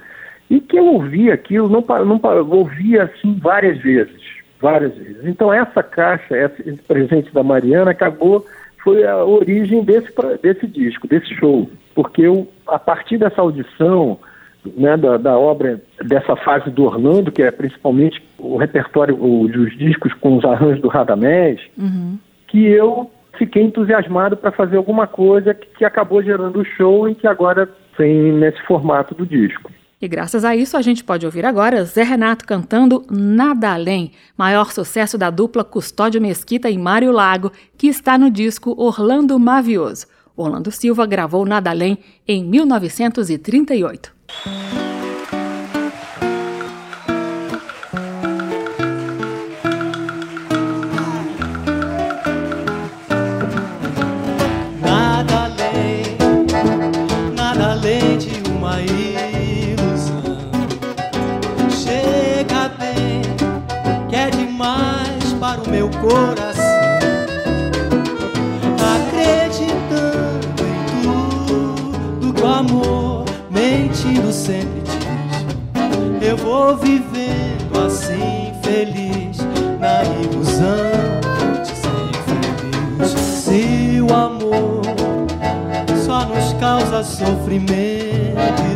e 0.50 0.60
que 0.60 0.78
eu 0.78 0.86
ouvia 0.86 1.34
aquilo, 1.34 1.68
não, 1.68 1.84
não 2.04 2.20
ouvia 2.50 3.04
assim 3.04 3.38
várias 3.40 3.78
vezes, 3.78 4.22
várias 4.60 4.94
vezes. 4.94 5.24
Então, 5.24 5.52
essa 5.52 5.82
caixa, 5.82 6.36
esse 6.36 6.82
presente 6.82 7.32
da 7.32 7.42
Mariana 7.42 7.90
acabou 7.90 8.46
foi 8.86 9.04
a 9.04 9.24
origem 9.24 9.82
desse, 9.82 10.08
desse 10.40 10.66
disco, 10.68 11.08
desse 11.08 11.34
show. 11.34 11.68
Porque 11.92 12.22
eu, 12.22 12.46
a 12.68 12.78
partir 12.78 13.18
dessa 13.18 13.40
audição, 13.40 14.16
né, 14.76 14.96
da, 14.96 15.16
da, 15.16 15.36
obra, 15.36 15.80
dessa 16.04 16.36
fase 16.36 16.70
do 16.70 16.84
Orlando, 16.84 17.32
que 17.32 17.42
é 17.42 17.50
principalmente 17.50 18.22
o 18.38 18.56
repertório, 18.56 19.16
os 19.20 19.76
discos 19.76 20.12
com 20.14 20.36
os 20.36 20.44
arranjos 20.44 20.80
do 20.80 20.88
Radamés, 20.88 21.60
uhum. 21.76 22.16
Que 22.48 22.64
eu 22.64 23.10
fiquei 23.38 23.62
entusiasmado 23.62 24.36
para 24.36 24.52
fazer 24.52 24.76
alguma 24.76 25.06
coisa 25.06 25.54
que, 25.54 25.66
que 25.78 25.84
acabou 25.84 26.22
gerando 26.22 26.60
o 26.60 26.64
show 26.64 27.08
e 27.08 27.14
que 27.14 27.26
agora 27.26 27.68
vem 27.98 28.32
nesse 28.32 28.60
formato 28.62 29.14
do 29.14 29.26
disco. 29.26 29.70
E 30.00 30.06
graças 30.06 30.44
a 30.44 30.54
isso 30.54 30.76
a 30.76 30.82
gente 30.82 31.02
pode 31.02 31.24
ouvir 31.24 31.46
agora 31.46 31.84
Zé 31.84 32.02
Renato 32.02 32.46
cantando 32.46 33.04
Nada 33.10 33.72
Além, 33.72 34.12
maior 34.36 34.70
sucesso 34.70 35.16
da 35.16 35.30
dupla 35.30 35.64
Custódio 35.64 36.20
Mesquita 36.20 36.68
e 36.68 36.76
Mário 36.76 37.10
Lago, 37.10 37.50
que 37.78 37.86
está 37.86 38.18
no 38.18 38.30
disco 38.30 38.74
Orlando 38.76 39.38
Mavioso. 39.38 40.06
Orlando 40.36 40.70
Silva 40.70 41.06
gravou 41.06 41.46
Nada 41.46 41.70
Além 41.70 41.98
em 42.28 42.44
1938. 42.44 44.14
Coração, 66.06 66.64
acreditando 68.96 70.62
em 70.62 70.78
tudo 71.02 72.32
que 72.32 72.42
o 72.42 72.46
amor 72.46 73.24
mentindo 73.50 74.32
sempre 74.32 74.82
diz. 74.82 76.28
Eu 76.28 76.36
vou 76.36 76.76
vivendo 76.76 77.86
assim 77.86 78.52
feliz 78.62 79.38
na 79.78 80.02
ilusão 80.22 81.20
de 81.62 81.72
ser. 81.76 83.30
Se 83.44 84.00
o 84.00 84.14
amor 84.14 84.82
só 86.04 86.24
nos 86.24 86.52
causa 86.54 87.02
sofrimento 87.02 88.75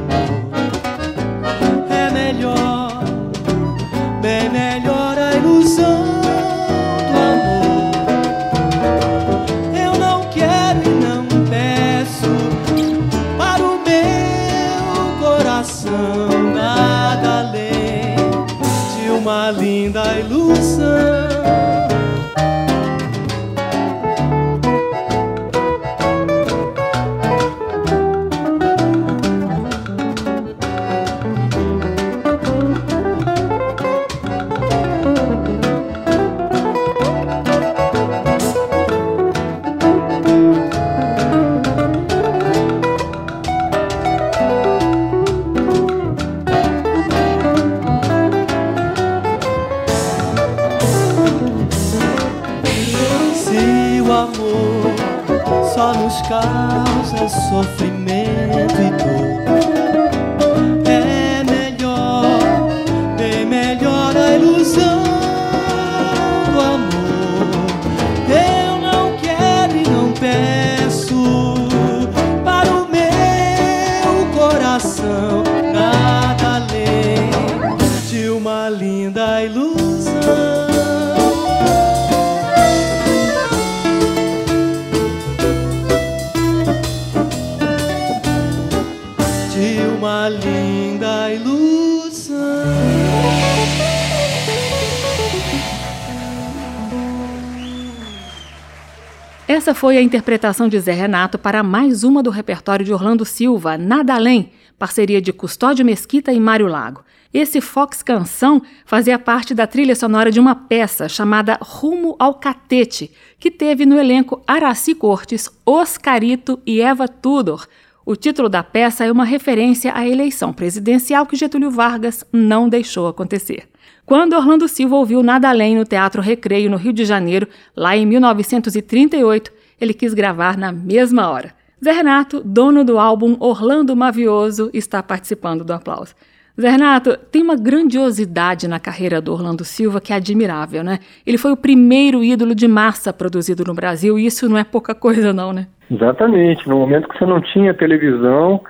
Essa 99.51 99.75
foi 99.75 99.97
a 99.97 100.01
interpretação 100.01 100.69
de 100.69 100.79
Zé 100.79 100.93
Renato 100.93 101.37
para 101.37 101.61
mais 101.61 102.05
uma 102.05 102.23
do 102.23 102.31
repertório 102.31 102.87
de 102.87 102.93
Orlando 102.93 103.25
Silva, 103.25 103.77
Nada 103.77 104.15
Além, 104.15 104.53
parceria 104.79 105.21
de 105.21 105.33
Custódio 105.33 105.85
Mesquita 105.85 106.33
e 106.33 106.39
Mário 106.39 106.69
Lago. 106.69 107.03
Esse 107.35 107.61
Fox 107.61 108.01
Canção 108.01 108.63
fazia 108.87 109.19
parte 109.19 109.53
da 109.53 109.67
trilha 109.67 109.97
sonora 109.97 110.31
de 110.31 110.39
uma 110.39 110.55
peça 110.55 111.09
chamada 111.09 111.59
Rumo 111.61 112.15
ao 112.17 112.35
Catete, 112.35 113.11
que 113.41 113.51
teve 113.51 113.85
no 113.85 113.99
elenco 113.99 114.41
Araci 114.47 114.95
Cortes, 114.95 115.51
Oscarito 115.67 116.61
e 116.65 116.81
Eva 116.81 117.09
Tudor. 117.09 117.67
O 118.07 118.15
título 118.15 118.49
da 118.49 118.63
peça 118.63 119.05
é 119.05 119.11
uma 119.11 119.25
referência 119.25 119.93
à 119.97 120.07
eleição 120.07 120.53
presidencial 120.53 121.27
que 121.27 121.35
Getúlio 121.35 121.73
Vargas 121.73 122.25
não 122.33 122.69
deixou 122.69 123.09
acontecer. 123.09 123.70
Quando 124.11 124.33
Orlando 124.33 124.67
Silva 124.67 124.97
ouviu 124.97 125.23
Nada 125.23 125.49
Além 125.49 125.77
no 125.77 125.85
Teatro 125.85 126.21
Recreio, 126.21 126.69
no 126.69 126.77
Rio 126.77 126.93
de 126.93 127.05
Janeiro, 127.05 127.47
lá 127.77 127.97
em 127.97 128.05
1938, 128.05 129.53
ele 129.81 129.95
quis 129.95 130.13
gravar 130.13 130.59
na 130.59 130.73
mesma 130.73 131.31
hora. 131.31 131.53
Zé 131.81 131.93
Renato, 131.93 132.43
dono 132.45 132.83
do 132.83 132.99
álbum 132.99 133.37
Orlando 133.39 133.95
Mavioso, 133.95 134.69
está 134.75 135.01
participando 135.01 135.63
do 135.63 135.73
aplauso. 135.73 136.17
Zé 136.61 136.71
Renato, 136.71 137.17
tem 137.31 137.41
uma 137.41 137.55
grandiosidade 137.55 138.67
na 138.67 138.81
carreira 138.81 139.21
do 139.21 139.33
Orlando 139.33 139.65
Silva 139.65 140.01
que 140.01 140.13
é 140.13 140.17
admirável, 140.17 140.83
né? 140.83 140.99
Ele 141.25 141.39
foi 141.39 141.53
o 141.53 141.57
primeiro 141.57 142.25
ídolo 142.25 142.53
de 142.53 142.67
massa 142.67 143.13
produzido 143.13 143.63
no 143.65 143.75
Brasil 143.75 144.19
e 144.19 144.27
isso 144.27 144.49
não 144.49 144.59
é 144.59 144.65
pouca 144.65 144.93
coisa, 144.93 145.33
não, 145.33 145.53
né? 145.53 145.69
Exatamente. 145.89 146.69
No 146.69 146.79
momento 146.79 147.09
que 147.09 147.17
você 147.17 147.27
não 147.27 147.41
tinha 147.41 147.73
televisão, 147.73 148.61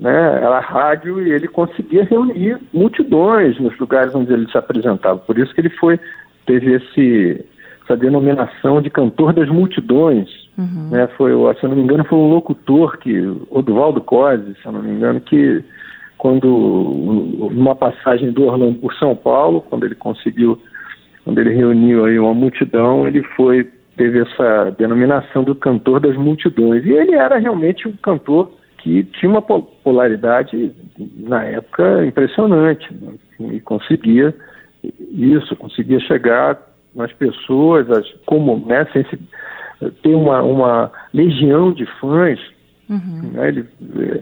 né, 0.00 0.38
era 0.42 0.60
rádio 0.60 1.20
e 1.22 1.30
ele 1.30 1.48
conseguia 1.48 2.04
reunir 2.04 2.58
multidões 2.72 3.58
nos 3.58 3.76
lugares 3.78 4.14
onde 4.14 4.32
ele 4.32 4.50
se 4.50 4.56
apresentava. 4.56 5.18
Por 5.18 5.38
isso 5.38 5.54
que 5.54 5.60
ele 5.60 5.70
foi 5.70 5.98
teve 6.46 6.74
esse 6.74 7.44
essa 7.84 7.96
denominação 7.96 8.80
de 8.80 8.88
cantor 8.88 9.34
das 9.34 9.48
multidões. 9.48 10.28
Uhum. 10.56 10.88
Né, 10.90 11.06
foi, 11.16 11.32
se 11.56 11.64
eu 11.64 11.68
não 11.68 11.76
me 11.76 11.82
engano, 11.82 12.04
foi 12.04 12.18
um 12.18 12.30
locutor 12.30 12.96
que 12.96 13.12
Oduvaldo 13.50 14.00
Cosi, 14.00 14.54
se 14.54 14.66
eu 14.66 14.72
não 14.72 14.82
me 14.82 14.90
engano, 14.90 15.20
que 15.20 15.62
quando 16.16 16.48
numa 17.52 17.74
passagem 17.74 18.32
do 18.32 18.44
Orlando 18.44 18.78
por 18.78 18.94
São 18.94 19.14
Paulo, 19.14 19.60
quando 19.60 19.84
ele 19.84 19.94
conseguiu, 19.94 20.58
quando 21.24 21.38
ele 21.38 21.52
reuniu 21.52 22.06
aí 22.06 22.18
uma 22.18 22.32
multidão, 22.32 23.06
ele 23.06 23.22
foi 23.36 23.68
teve 23.96 24.20
essa 24.20 24.70
denominação 24.76 25.44
do 25.44 25.54
cantor 25.54 26.00
das 26.00 26.16
multidões. 26.16 26.84
E 26.84 26.90
ele 26.90 27.14
era 27.14 27.38
realmente 27.38 27.86
um 27.86 27.92
cantor 27.92 28.50
que 28.84 29.02
tinha 29.04 29.30
uma 29.30 29.40
popularidade 29.40 30.70
na 31.16 31.42
época, 31.42 32.04
impressionante. 32.04 32.86
Né? 33.40 33.54
E 33.54 33.60
conseguia 33.60 34.34
isso, 35.10 35.56
conseguia 35.56 35.98
chegar 36.00 36.60
nas 36.94 37.10
pessoas, 37.14 37.90
as, 37.90 38.06
como 38.26 38.62
né, 38.66 38.86
sem 38.92 39.02
se, 39.04 39.18
ter 40.02 40.14
uma, 40.14 40.42
uma 40.42 40.92
legião 41.14 41.72
de 41.72 41.86
fãs. 41.98 42.38
Uhum. 42.90 43.30
Né, 43.32 43.48
ele, 43.48 43.68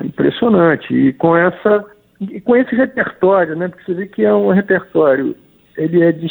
é 0.00 0.06
impressionante. 0.06 0.94
E 0.94 1.12
com 1.12 1.36
essa 1.36 1.84
e 2.20 2.40
com 2.40 2.54
esse 2.54 2.72
repertório, 2.76 3.56
né, 3.56 3.66
porque 3.66 3.84
você 3.84 3.94
vê 3.94 4.06
que 4.06 4.24
é 4.24 4.32
um 4.32 4.52
repertório, 4.52 5.34
ele 5.76 6.04
é, 6.04 6.12
de, 6.12 6.30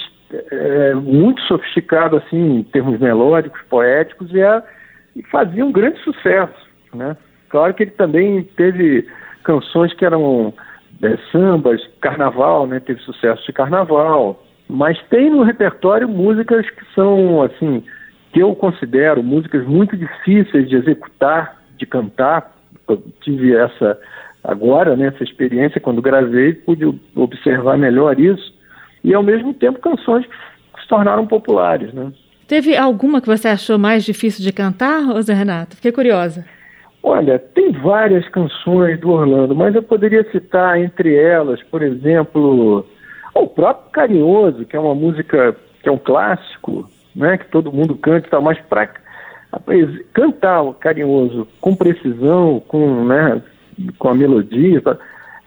é 0.49 0.93
muito 0.93 1.41
sofisticado 1.41 2.15
assim 2.15 2.59
em 2.59 2.63
termos 2.63 2.97
melódicos, 2.97 3.59
poéticos 3.69 4.33
e, 4.33 4.39
é, 4.39 4.63
e 5.17 5.23
fazia 5.23 5.65
um 5.65 5.71
grande 5.73 5.99
sucesso, 5.99 6.65
né? 6.95 7.17
Claro 7.51 7.73
que 7.73 7.83
ele 7.83 7.91
também 7.91 8.43
teve 8.55 9.05
canções 9.43 9.93
que 9.93 10.05
eram 10.05 10.53
é, 11.03 11.17
sambas, 11.31 11.81
carnaval, 11.99 12.65
né? 12.65 12.79
Teve 12.79 13.01
sucesso 13.01 13.45
de 13.45 13.51
carnaval. 13.51 14.41
Mas 14.69 14.97
tem 15.09 15.29
no 15.29 15.43
repertório 15.43 16.07
músicas 16.07 16.67
que 16.69 16.85
são, 16.95 17.41
assim, 17.43 17.83
que 18.31 18.39
eu 18.39 18.55
considero 18.55 19.21
músicas 19.21 19.65
muito 19.67 19.97
difíceis 19.97 20.69
de 20.69 20.77
executar, 20.77 21.61
de 21.77 21.85
cantar. 21.85 22.55
Eu 22.87 23.03
tive 23.21 23.53
essa 23.53 23.99
agora, 24.43 24.95
né, 24.95 25.07
essa 25.07 25.23
experiência, 25.23 25.79
quando 25.79 26.01
gravei, 26.01 26.53
pude 26.53 26.85
observar 27.15 27.77
melhor 27.77 28.19
isso. 28.19 28.53
E, 29.03 29.13
ao 29.13 29.21
mesmo 29.21 29.53
tempo, 29.53 29.79
canções 29.79 30.25
que 30.25 30.81
se 30.81 30.87
tornaram 30.87 31.27
populares, 31.27 31.93
né? 31.93 32.11
Teve 32.47 32.75
alguma 32.75 33.21
que 33.21 33.27
você 33.27 33.47
achou 33.49 33.77
mais 33.77 34.03
difícil 34.03 34.43
de 34.43 34.51
cantar, 34.51 35.21
Zé 35.21 35.33
Renato? 35.33 35.75
Fiquei 35.75 35.91
curiosa. 35.91 36.45
Olha, 37.03 37.39
tem 37.39 37.71
várias 37.71 38.27
canções 38.29 38.99
do 38.99 39.09
Orlando, 39.09 39.55
mas 39.55 39.73
eu 39.73 39.81
poderia 39.81 40.23
citar 40.31 40.79
entre 40.79 41.15
elas, 41.15 41.61
por 41.63 41.81
exemplo, 41.81 42.85
o 43.33 43.47
próprio 43.47 43.91
Carinhoso, 43.91 44.65
que 44.65 44.75
é 44.75 44.79
uma 44.79 44.93
música 44.93 45.55
que 45.81 45.89
é 45.89 45.91
um 45.91 45.97
clássico, 45.97 46.87
né, 47.15 47.37
que 47.37 47.49
todo 47.49 47.71
mundo 47.71 47.95
canta, 47.95 48.29
tá, 48.29 48.39
mas 48.39 48.59
para 48.69 48.87
cantar 50.13 50.61
o 50.61 50.73
Carinhoso 50.75 51.47
com 51.59 51.75
precisão, 51.75 52.61
com, 52.67 53.03
né, 53.05 53.41
com 53.97 54.09
a 54.09 54.13
melodia, 54.13 54.81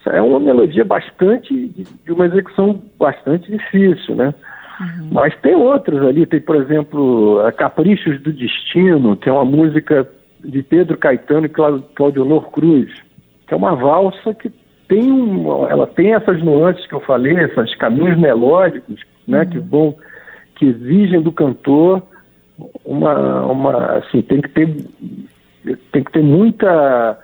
é 0.06 0.20
uma 0.20 0.40
melodia 0.40 0.84
bastante, 0.84 1.54
de 2.04 2.12
uma 2.12 2.26
execução 2.26 2.82
bastante 2.98 3.50
difícil, 3.50 4.14
né? 4.16 4.34
Uhum. 4.80 5.08
Mas 5.12 5.34
tem 5.36 5.54
outros 5.54 6.02
ali, 6.02 6.26
tem, 6.26 6.40
por 6.40 6.56
exemplo, 6.56 7.40
Caprichos 7.56 8.20
do 8.20 8.32
Destino, 8.32 9.16
que 9.16 9.28
é 9.28 9.32
uma 9.32 9.44
música 9.44 10.06
de 10.44 10.62
Pedro 10.62 10.96
Caetano 10.98 11.46
e 11.46 11.48
Claudionor 11.48 12.50
Cruz, 12.50 12.92
que 13.46 13.54
é 13.54 13.56
uma 13.56 13.74
valsa 13.74 14.34
que 14.34 14.52
tem 14.86 15.10
um, 15.10 15.66
ela 15.66 15.86
tem 15.86 16.14
essas 16.14 16.42
nuances 16.42 16.86
que 16.86 16.94
eu 16.94 17.00
falei, 17.00 17.34
esses 17.36 17.74
caminhos 17.76 18.18
melódicos, 18.18 19.00
né, 19.26 19.40
uhum. 19.40 19.46
que 19.46 19.58
vão 19.58 19.94
que 20.56 20.66
exigem 20.66 21.20
do 21.20 21.32
cantor 21.32 22.02
uma 22.84 23.46
uma 23.46 23.98
assim, 23.98 24.22
tem 24.22 24.40
que 24.40 24.48
ter 24.48 24.68
tem 25.90 26.04
que 26.04 26.12
ter 26.12 26.22
muita 26.22 27.18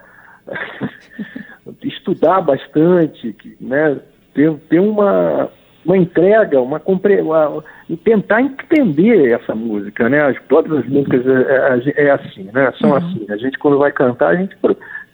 estudar 1.84 2.40
bastante, 2.40 3.36
né, 3.60 4.00
ter, 4.34 4.52
ter 4.68 4.80
uma 4.80 5.50
uma 5.84 5.96
entrega, 5.96 6.60
uma, 6.60 6.80
uma 6.86 7.64
e 7.88 7.96
tentar 7.96 8.42
entender 8.42 9.32
essa 9.32 9.54
música, 9.54 10.08
né? 10.08 10.20
As, 10.22 10.36
todas 10.48 10.78
as 10.78 10.86
músicas 10.86 11.26
é, 11.26 11.92
é, 11.96 12.04
é 12.06 12.10
assim, 12.10 12.48
né? 12.52 12.72
São 12.78 12.90
uhum. 12.90 12.96
assim. 12.96 13.26
A 13.30 13.36
gente 13.36 13.58
quando 13.58 13.78
vai 13.78 13.90
cantar, 13.90 14.28
a 14.28 14.36
gente 14.36 14.56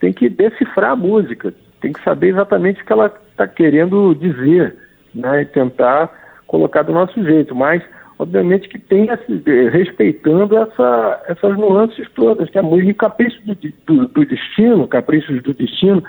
tem 0.01 0.13
que 0.13 0.29
decifrar 0.29 0.93
a 0.93 0.97
música, 0.97 1.55
tem 1.81 1.93
que 1.93 2.03
saber 2.03 2.29
exatamente 2.29 2.83
o 2.83 2.85
que 2.85 2.93
ela 2.93 3.13
está 3.31 3.47
querendo 3.47 4.15
dizer, 4.15 4.77
né? 5.15 5.43
E 5.43 5.47
tentar 5.47 6.11
colocar 6.47 6.83
do 6.83 6.93
nosso 6.93 7.23
jeito. 7.23 7.55
Mas, 7.55 7.83
obviamente, 8.19 8.69
que 8.69 8.79
tem 8.79 9.09
respeitando 9.71 10.57
essa, 10.59 11.23
essas 11.29 11.57
nuances 11.57 12.09
todas, 12.15 12.51
que 12.51 12.59
a 12.59 12.63
música 12.63 13.09
Capricho 13.09 13.41
do, 13.45 13.55
do, 13.87 14.09
do 14.09 14.27
Destino, 14.27 14.89
Caprichos 14.89 15.43
do 15.43 15.55
Destino, 15.55 16.03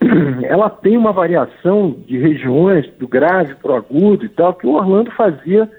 ela 0.44 0.70
tem 0.70 0.96
uma 0.96 1.12
variação 1.12 1.96
de 2.06 2.18
regiões, 2.18 2.88
do 2.98 3.06
grave 3.06 3.54
para 3.56 3.72
o 3.72 3.76
agudo 3.76 4.24
e 4.24 4.28
tal, 4.28 4.54
que 4.54 4.66
o 4.66 4.72
Orlando 4.72 5.10
fazia. 5.12 5.70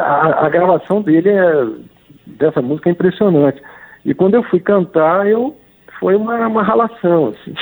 A, 0.00 0.46
a 0.46 0.48
gravação 0.48 1.02
dele 1.02 1.28
é, 1.28 1.66
dessa 2.26 2.62
música 2.62 2.88
é 2.88 2.92
impressionante. 2.92 3.60
E 4.04 4.14
quando 4.14 4.34
eu 4.34 4.42
fui 4.44 4.60
cantar, 4.60 5.28
eu 5.28 5.56
foi 5.98 6.14
uma, 6.14 6.46
uma 6.46 6.62
ralação. 6.62 7.34
Assim. 7.34 7.52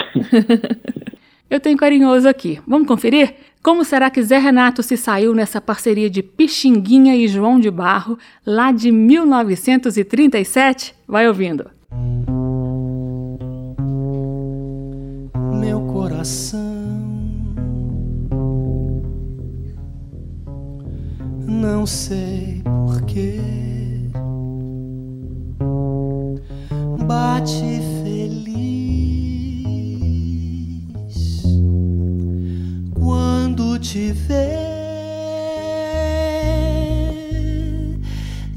eu 1.51 1.59
tenho 1.59 1.77
carinhoso 1.77 2.29
aqui. 2.29 2.61
Vamos 2.67 2.87
conferir? 2.87 3.35
Como 3.63 3.85
será 3.85 4.11
que 4.11 4.23
Zé 4.23 4.39
Renato 4.39 4.83
se 4.83 4.97
saiu 4.97 5.35
nessa 5.35 5.61
parceria 5.61 6.09
de 6.09 6.23
Pixinguinha 6.23 7.17
e 7.17 7.27
João 7.27 7.59
de 7.59 7.71
Barro, 7.71 8.17
lá 8.47 8.71
de 8.71 8.93
1937? 8.93 10.95
Vai 11.09 11.27
ouvindo. 11.27 11.69
Coração. 16.17 16.97
Não 21.47 21.87
sei 21.87 22.63
porquê. 22.65 23.39
Bate 27.07 27.81
feliz 28.03 28.33
quando 32.95 33.79
te 33.79 34.13
vê. 34.13 34.57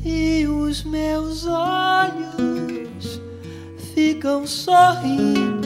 E 0.05 0.47
os 0.47 0.84
meus 0.86 1.45
olhos 1.45 3.22
ficam 3.93 4.47
sorrindo 4.47 5.59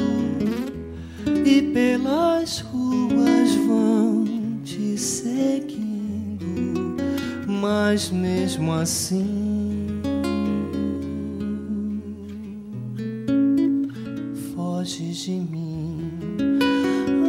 e 1.45 1.61
pelas 1.73 2.59
ruas 2.59 3.55
vão 3.67 4.25
te 4.63 4.97
seguindo, 4.97 6.95
mas 7.47 8.09
mesmo 8.09 8.73
assim 8.73 10.01
foges 14.55 15.17
de 15.17 15.31
mim. 15.31 16.11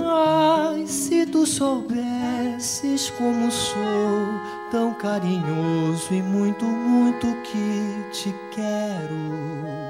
Ai, 0.06 0.86
se 0.86 1.26
tu 1.26 1.46
soubesses 1.46 3.10
como 3.10 3.50
sou, 3.50 4.26
tão 4.70 4.94
carinhoso 4.94 6.12
e 6.12 6.22
muito, 6.22 6.64
muito 6.64 7.26
que 7.42 8.10
te 8.12 8.34
quero. 8.50 9.83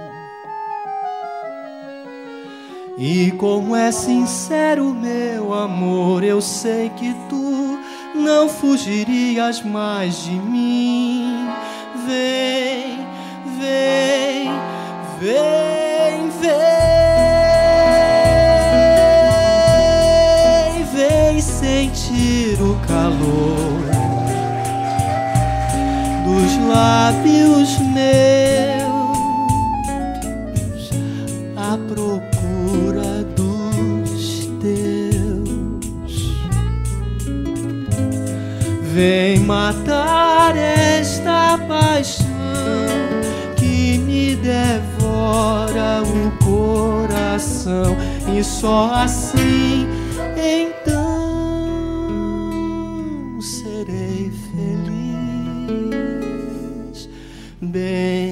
E 2.96 3.32
como 3.32 3.74
é 3.74 3.90
sincero 3.90 4.94
meu 4.94 5.52
amor, 5.52 6.22
eu 6.22 6.40
sei 6.40 6.90
que 6.90 7.12
tu 7.28 7.80
não 8.14 8.48
fugirias 8.48 9.60
mais 9.62 10.22
de 10.22 10.30
mim. 10.30 11.48
Vem, 12.06 13.04
vem, 13.58 14.48
vem, 15.18 16.30
vem, 16.40 16.52
vem 20.94 21.40
sentir 21.40 22.62
o 22.62 22.78
calor 22.86 23.90
dos 26.24 26.56
lábios 26.68 27.76
meus 27.80 28.43
matar 39.44 40.56
esta 40.56 41.58
paixão 41.68 42.24
que 43.56 43.98
me 43.98 44.34
devora 44.36 46.02
o 46.02 46.30
coração, 46.42 47.96
e 48.34 48.42
só 48.42 48.90
assim 48.94 49.86
então 50.36 51.02
serei 53.40 54.32
feliz, 54.50 55.88
bem 57.60 58.23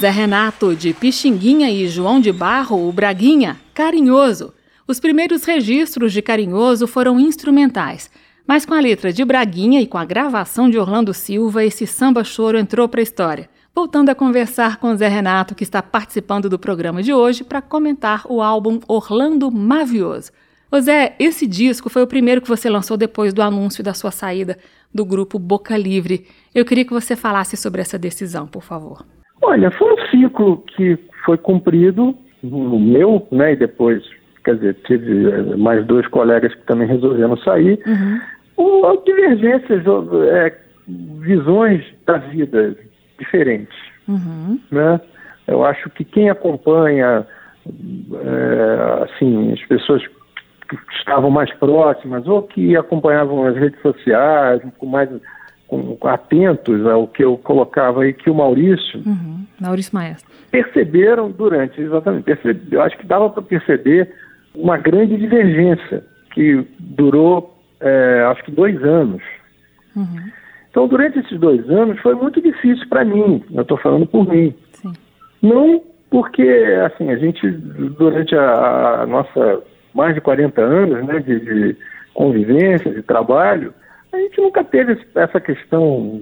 Zé 0.00 0.08
Renato 0.08 0.74
de 0.74 0.94
Pixinguinha 0.94 1.70
e 1.70 1.86
João 1.86 2.22
de 2.22 2.32
Barro, 2.32 2.88
o 2.88 2.90
Braguinha, 2.90 3.60
Carinhoso. 3.74 4.54
Os 4.88 4.98
primeiros 4.98 5.44
registros 5.44 6.14
de 6.14 6.22
Carinhoso 6.22 6.86
foram 6.86 7.20
instrumentais, 7.20 8.10
mas 8.46 8.64
com 8.64 8.72
a 8.72 8.80
letra 8.80 9.12
de 9.12 9.22
Braguinha 9.26 9.78
e 9.78 9.86
com 9.86 9.98
a 9.98 10.04
gravação 10.06 10.70
de 10.70 10.78
Orlando 10.78 11.12
Silva, 11.12 11.62
esse 11.66 11.86
samba 11.86 12.24
choro 12.24 12.56
entrou 12.56 12.88
para 12.88 13.00
a 13.00 13.02
história. 13.02 13.50
Voltando 13.74 14.08
a 14.08 14.14
conversar 14.14 14.78
com 14.78 14.96
Zé 14.96 15.06
Renato, 15.06 15.54
que 15.54 15.64
está 15.64 15.82
participando 15.82 16.48
do 16.48 16.58
programa 16.58 17.02
de 17.02 17.12
hoje, 17.12 17.44
para 17.44 17.60
comentar 17.60 18.22
o 18.26 18.40
álbum 18.40 18.80
Orlando 18.88 19.50
Mavioso. 19.50 20.32
Ô 20.72 20.80
Zé, 20.80 21.14
esse 21.18 21.46
disco 21.46 21.90
foi 21.90 22.02
o 22.02 22.06
primeiro 22.06 22.40
que 22.40 22.48
você 22.48 22.70
lançou 22.70 22.96
depois 22.96 23.34
do 23.34 23.42
anúncio 23.42 23.84
da 23.84 23.92
sua 23.92 24.10
saída 24.10 24.56
do 24.94 25.04
grupo 25.04 25.38
Boca 25.38 25.76
Livre. 25.76 26.26
Eu 26.54 26.64
queria 26.64 26.86
que 26.86 26.92
você 26.94 27.14
falasse 27.14 27.54
sobre 27.54 27.82
essa 27.82 27.98
decisão, 27.98 28.46
por 28.46 28.62
favor. 28.62 29.04
Olha, 29.42 29.70
foi 29.70 29.92
um 29.92 30.08
ciclo 30.08 30.58
que 30.76 30.98
foi 31.24 31.38
cumprido, 31.38 32.14
no 32.42 32.78
meu, 32.78 33.26
né, 33.30 33.52
e 33.52 33.56
depois, 33.56 34.02
quer 34.44 34.54
dizer, 34.54 34.74
tive 34.86 35.30
eh, 35.30 35.56
mais 35.56 35.84
dois 35.86 36.06
colegas 36.08 36.54
que 36.54 36.62
também 36.66 36.88
resolveram 36.88 37.36
sair. 37.38 37.78
Uhum. 37.86 38.20
Divergências, 39.04 39.82
é, 40.30 40.56
visões 41.20 41.84
da 42.06 42.18
vida 42.18 42.76
diferentes. 43.18 43.76
Uhum. 44.08 44.58
Né? 44.70 45.00
Eu 45.46 45.64
acho 45.64 45.88
que 45.90 46.04
quem 46.04 46.30
acompanha, 46.30 47.26
é, 47.66 49.04
assim, 49.04 49.52
as 49.52 49.62
pessoas 49.66 50.02
que 50.68 50.76
estavam 50.98 51.30
mais 51.30 51.52
próximas 51.54 52.26
ou 52.26 52.42
que 52.42 52.76
acompanhavam 52.76 53.46
as 53.46 53.56
redes 53.56 53.80
sociais 53.82 54.62
com 54.78 54.86
mais 54.86 55.10
com, 55.70 55.96
atentos 56.08 56.84
ao 56.84 57.06
que 57.06 57.22
eu 57.22 57.38
colocava 57.38 58.02
aí 58.02 58.12
que 58.12 58.28
o 58.28 58.34
Maurício 58.34 59.00
uhum. 59.06 59.46
Maurício 59.60 59.94
Maestro 59.94 60.28
perceberam 60.50 61.30
durante 61.30 61.80
exatamente 61.80 62.24
percebe, 62.24 62.60
eu 62.72 62.82
acho 62.82 62.98
que 62.98 63.06
dava 63.06 63.30
para 63.30 63.42
perceber 63.42 64.12
uma 64.52 64.76
grande 64.76 65.16
divergência 65.16 66.02
que 66.34 66.66
durou 66.78 67.56
é, 67.80 68.24
acho 68.32 68.42
que 68.44 68.50
dois 68.50 68.82
anos 68.82 69.22
uhum. 69.94 70.28
então 70.68 70.88
durante 70.88 71.20
esses 71.20 71.38
dois 71.38 71.68
anos 71.70 72.00
foi 72.00 72.16
muito 72.16 72.42
difícil 72.42 72.86
para 72.88 73.04
mim 73.04 73.42
eu 73.52 73.62
estou 73.62 73.78
falando 73.78 74.06
por 74.06 74.28
mim 74.28 74.52
Sim. 74.72 74.92
não 75.40 75.80
porque 76.10 76.42
assim 76.84 77.10
a 77.10 77.16
gente 77.16 77.48
durante 77.48 78.34
a, 78.34 79.02
a 79.02 79.06
nossa 79.06 79.62
mais 79.94 80.14
de 80.16 80.20
40 80.20 80.60
anos 80.60 81.06
né 81.06 81.20
de, 81.20 81.38
de 81.38 81.76
convivência 82.12 82.92
de 82.92 83.02
trabalho 83.02 83.72
a 84.12 84.18
gente 84.18 84.40
nunca 84.40 84.64
teve 84.64 84.98
essa 85.14 85.40
questão, 85.40 86.20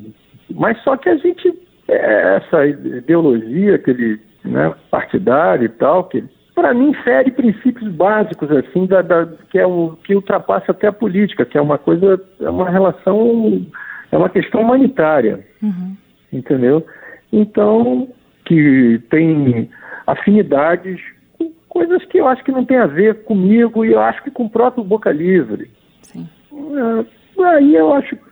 mas 0.50 0.80
só 0.82 0.96
que 0.96 1.08
a 1.08 1.16
gente, 1.16 1.52
é, 1.88 2.36
essa 2.36 2.66
ideologia 2.66 3.76
aquele 3.76 4.20
né, 4.44 4.74
partidária 4.90 5.64
e 5.64 5.68
tal, 5.68 6.04
que 6.04 6.24
para 6.54 6.74
mim 6.74 6.92
fere 7.04 7.30
princípios 7.30 7.88
básicos 7.92 8.50
assim 8.50 8.86
da, 8.86 9.00
da, 9.00 9.26
que 9.50 9.58
é 9.58 9.66
um 9.66 9.94
que 9.96 10.14
ultrapassa 10.14 10.72
até 10.72 10.88
a 10.88 10.92
política, 10.92 11.44
que 11.44 11.56
é 11.56 11.60
uma 11.60 11.78
coisa, 11.78 12.20
é 12.40 12.50
uma 12.50 12.68
relação, 12.68 13.64
é 14.10 14.16
uma 14.16 14.28
questão 14.28 14.62
humanitária, 14.62 15.46
uhum. 15.62 15.96
entendeu? 16.32 16.84
Então 17.32 18.08
que 18.44 19.00
tem 19.10 19.70
afinidades 20.06 21.00
com 21.38 21.52
coisas 21.68 22.04
que 22.06 22.18
eu 22.18 22.26
acho 22.26 22.42
que 22.42 22.50
não 22.50 22.64
tem 22.64 22.78
a 22.78 22.86
ver 22.86 23.22
comigo 23.24 23.84
e 23.84 23.92
eu 23.92 24.00
acho 24.00 24.22
que 24.24 24.30
com 24.30 24.46
o 24.46 24.50
próprio 24.50 24.82
Boca 24.82 25.12
Livre. 25.12 25.70
Sim. 26.02 26.26
É, 26.50 27.17
Aí 27.44 27.74
eu 27.74 27.92
acho 27.94 28.16
que 28.16 28.28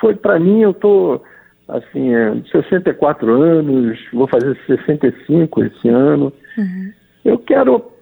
foi 0.00 0.14
para 0.14 0.38
mim, 0.38 0.60
eu 0.60 0.74
tô 0.74 1.20
assim, 1.68 2.10
64 2.50 3.30
é, 3.30 3.50
anos, 3.50 3.98
vou 4.12 4.26
fazer 4.26 4.56
65 4.66 5.64
esse 5.64 5.88
ano. 5.88 6.32
Uhum. 6.58 6.92
Eu 7.24 7.38
quero 7.38 7.92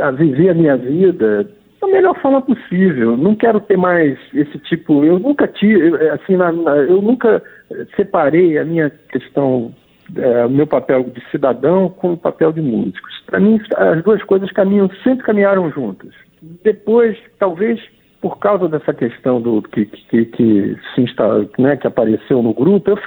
ah, 0.00 0.10
viver 0.10 0.50
a 0.50 0.54
minha 0.54 0.76
vida 0.76 1.48
da 1.80 1.86
melhor 1.88 2.18
forma 2.20 2.40
possível. 2.40 3.16
Não 3.16 3.34
quero 3.34 3.60
ter 3.60 3.76
mais 3.76 4.18
esse 4.32 4.58
tipo. 4.60 5.04
Eu 5.04 5.18
nunca 5.18 5.46
tive, 5.46 5.94
assim, 6.10 6.36
na, 6.36 6.52
na, 6.52 6.76
eu 6.76 7.02
nunca 7.02 7.42
separei 7.96 8.58
a 8.58 8.64
minha 8.64 8.90
questão, 9.10 9.74
é, 10.16 10.46
o 10.46 10.50
meu 10.50 10.66
papel 10.66 11.04
de 11.04 11.22
cidadão 11.30 11.88
com 11.90 12.12
o 12.12 12.16
papel 12.16 12.52
de 12.52 12.60
músico. 12.60 13.08
Para 13.26 13.40
mim, 13.40 13.60
as 13.76 14.02
duas 14.02 14.22
coisas 14.24 14.50
caminham, 14.52 14.88
sempre 15.02 15.24
caminharam 15.24 15.70
juntas. 15.70 16.10
Depois, 16.64 17.16
talvez 17.38 17.80
por 18.22 18.38
causa 18.38 18.68
dessa 18.68 18.94
questão 18.94 19.42
do 19.42 19.60
que, 19.60 19.84
que, 19.84 20.24
que 20.26 20.76
se 20.94 21.02
instala, 21.02 21.44
né, 21.58 21.76
que 21.76 21.88
apareceu 21.88 22.40
no 22.40 22.54
grupo, 22.54 22.90
eu, 22.90 22.98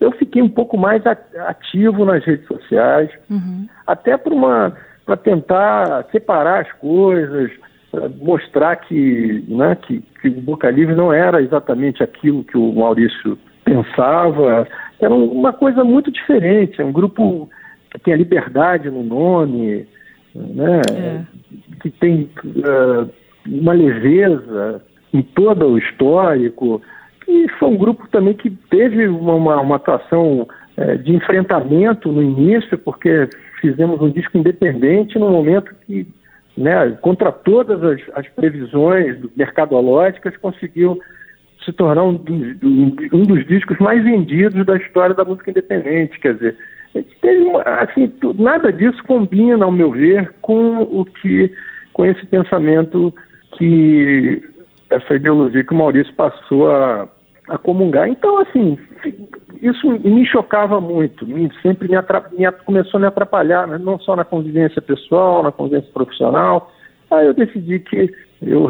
eu 0.00 0.12
fiquei 0.12 0.40
um 0.40 0.48
pouco 0.48 0.78
mais 0.78 1.02
ativo 1.04 2.04
nas 2.04 2.24
redes 2.24 2.46
sociais, 2.46 3.10
uhum. 3.28 3.66
até 3.84 4.16
para 4.16 5.16
tentar 5.16 6.06
separar 6.12 6.62
as 6.62 6.72
coisas, 6.74 7.50
mostrar 8.22 8.76
que, 8.76 9.44
né, 9.48 9.76
que, 9.82 10.00
que 10.20 10.28
o 10.28 10.40
Boca 10.40 10.70
Livre 10.70 10.94
não 10.94 11.12
era 11.12 11.42
exatamente 11.42 12.04
aquilo 12.04 12.44
que 12.44 12.56
o 12.56 12.72
Maurício 12.72 13.36
pensava, 13.64 14.68
era 15.00 15.12
uma 15.12 15.52
coisa 15.52 15.82
muito 15.82 16.12
diferente, 16.12 16.80
é 16.80 16.84
um 16.84 16.92
grupo 16.92 17.50
que 17.90 17.98
tem 17.98 18.14
a 18.14 18.18
liberdade 18.18 18.88
no 18.88 19.02
nome, 19.02 19.84
né, 20.32 20.80
é. 20.92 21.20
que 21.80 21.90
tem 21.90 22.30
uh, 22.46 23.10
uma 23.46 23.72
leveza 23.72 24.82
em 25.12 25.22
todo 25.22 25.66
o 25.66 25.78
histórico. 25.78 26.82
E 27.26 27.48
foi 27.58 27.68
um 27.68 27.76
grupo 27.76 28.06
também 28.08 28.34
que 28.34 28.50
teve 28.50 29.06
uma, 29.06 29.60
uma 29.60 29.76
atuação 29.76 30.46
é, 30.76 30.96
de 30.96 31.14
enfrentamento 31.14 32.10
no 32.10 32.22
início, 32.22 32.76
porque 32.78 33.28
fizemos 33.60 34.00
um 34.00 34.10
disco 34.10 34.36
independente 34.36 35.18
no 35.18 35.30
momento 35.30 35.74
que, 35.86 36.06
né, 36.56 36.90
contra 37.00 37.32
todas 37.32 37.82
as, 37.82 38.00
as 38.14 38.28
previsões 38.28 39.16
mercadológicas, 39.36 40.36
conseguiu 40.36 40.98
se 41.64 41.72
tornar 41.72 42.02
um 42.02 42.14
dos, 42.14 42.56
um 43.12 43.22
dos, 43.22 43.46
discos 43.46 43.78
mais 43.78 44.04
vendidos 44.04 44.66
da 44.66 44.76
história 44.76 45.14
da 45.14 45.24
música 45.24 45.50
independente. 45.50 46.18
Quer 46.20 46.34
dizer, 46.34 46.56
assim, 47.80 48.12
nada 48.38 48.70
disso 48.70 49.02
combina, 49.04 49.64
ao 49.64 49.72
meu 49.72 49.92
ver, 49.92 50.30
com 50.42 50.82
o 50.82 51.04
que 51.06 51.50
com 51.94 52.04
esse 52.04 52.26
pensamento 52.26 53.14
que 53.56 54.42
essa 54.90 55.14
ideologia 55.14 55.64
que 55.64 55.72
o 55.72 55.76
Maurício 55.76 56.12
passou 56.14 56.70
a, 56.70 57.08
a 57.48 57.58
comungar. 57.58 58.08
Então, 58.08 58.38
assim, 58.38 58.78
isso 59.60 59.90
me 59.90 60.26
chocava 60.26 60.80
muito, 60.80 61.26
sempre 61.62 61.88
me, 61.88 61.96
me 62.38 62.52
começou 62.64 62.98
a 62.98 63.00
me 63.00 63.06
atrapalhar, 63.06 63.66
né? 63.66 63.78
não 63.78 63.98
só 63.98 64.14
na 64.14 64.24
convivência 64.24 64.80
pessoal, 64.80 65.42
na 65.42 65.52
convivência 65.52 65.90
profissional. 65.92 66.70
Aí 67.10 67.26
eu 67.26 67.34
decidi 67.34 67.78
que 67.80 68.12
eu, 68.42 68.68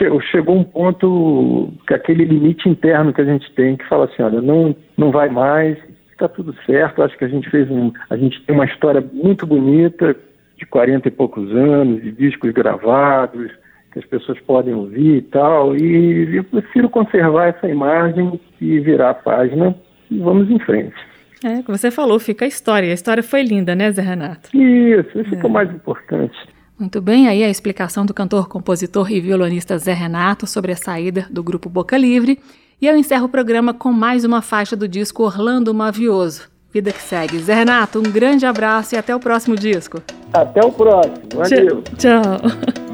eu, 0.00 0.20
chegou 0.20 0.56
um 0.56 0.64
ponto 0.64 1.72
que 1.86 1.94
aquele 1.94 2.24
limite 2.24 2.68
interno 2.68 3.12
que 3.12 3.20
a 3.20 3.24
gente 3.24 3.50
tem, 3.52 3.76
que 3.76 3.88
fala 3.88 4.06
assim, 4.06 4.22
olha, 4.22 4.40
não, 4.40 4.74
não 4.96 5.10
vai 5.10 5.28
mais, 5.28 5.78
está 6.10 6.28
tudo 6.28 6.54
certo, 6.64 7.02
acho 7.02 7.16
que 7.16 7.24
a 7.24 7.28
gente 7.28 7.48
fez 7.50 7.70
um. 7.70 7.92
A 8.10 8.16
gente 8.16 8.42
tem 8.44 8.54
uma 8.54 8.64
história 8.64 9.04
muito 9.12 9.46
bonita, 9.46 10.16
de 10.56 10.64
40 10.66 11.06
e 11.06 11.10
poucos 11.10 11.50
anos, 11.54 12.02
de 12.02 12.10
discos 12.12 12.50
gravados, 12.52 13.52
que 13.96 13.98
as 13.98 14.04
pessoas 14.04 14.38
podem 14.40 14.74
ouvir 14.74 15.16
e 15.16 15.22
tal, 15.22 15.74
e 15.74 16.36
eu 16.36 16.44
prefiro 16.44 16.90
conservar 16.90 17.46
essa 17.46 17.66
imagem 17.66 18.38
e 18.60 18.78
virar 18.80 19.10
a 19.10 19.14
página 19.14 19.74
e 20.10 20.18
vamos 20.18 20.50
em 20.50 20.58
frente. 20.58 20.94
É, 21.42 21.62
como 21.62 21.76
você 21.76 21.90
falou, 21.90 22.18
fica 22.18 22.44
a 22.44 22.48
história. 22.48 22.90
A 22.90 22.94
história 22.94 23.22
foi 23.22 23.42
linda, 23.42 23.74
né, 23.74 23.90
Zé 23.90 24.02
Renato? 24.02 24.54
Isso, 24.54 25.18
isso 25.18 25.34
é. 25.34 25.38
é 25.38 25.46
o 25.46 25.50
mais 25.50 25.70
importante. 25.70 26.36
Muito 26.78 27.00
bem, 27.00 27.26
aí 27.26 27.42
a 27.42 27.48
explicação 27.48 28.04
do 28.04 28.12
cantor, 28.12 28.48
compositor 28.48 29.10
e 29.10 29.20
violonista 29.20 29.78
Zé 29.78 29.94
Renato 29.94 30.46
sobre 30.46 30.72
a 30.72 30.76
saída 30.76 31.26
do 31.30 31.42
grupo 31.42 31.70
Boca 31.70 31.96
Livre. 31.96 32.38
E 32.80 32.86
eu 32.86 32.96
encerro 32.96 33.24
o 33.24 33.30
programa 33.30 33.72
com 33.72 33.92
mais 33.92 34.24
uma 34.24 34.42
faixa 34.42 34.76
do 34.76 34.86
disco 34.86 35.22
Orlando 35.22 35.72
Mavioso. 35.72 36.50
Vida 36.70 36.92
que 36.92 37.00
segue. 37.00 37.38
Zé 37.38 37.54
Renato, 37.54 37.98
um 37.98 38.12
grande 38.12 38.44
abraço 38.44 38.94
e 38.94 38.98
até 38.98 39.16
o 39.16 39.20
próximo 39.20 39.56
disco. 39.56 40.02
Até 40.34 40.60
o 40.62 40.70
próximo. 40.70 41.16
Valeu. 41.34 41.82
Tchau. 41.96 42.22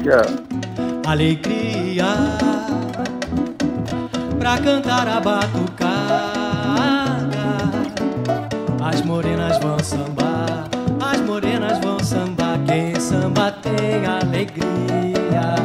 Tchau 0.01 0.92
alegria 1.05 2.05
pra 4.39 4.57
cantar 4.57 5.07
a 5.07 5.19
batucada. 5.19 5.93
As 8.81 9.01
morenas 9.01 9.57
vão 9.59 9.79
sambar, 9.79 10.67
as 11.01 11.19
morenas 11.21 11.79
vão 11.79 11.99
sambar. 11.99 12.59
Quem 12.65 12.99
samba 12.99 13.51
tem 13.51 14.05
alegria, 14.05 15.55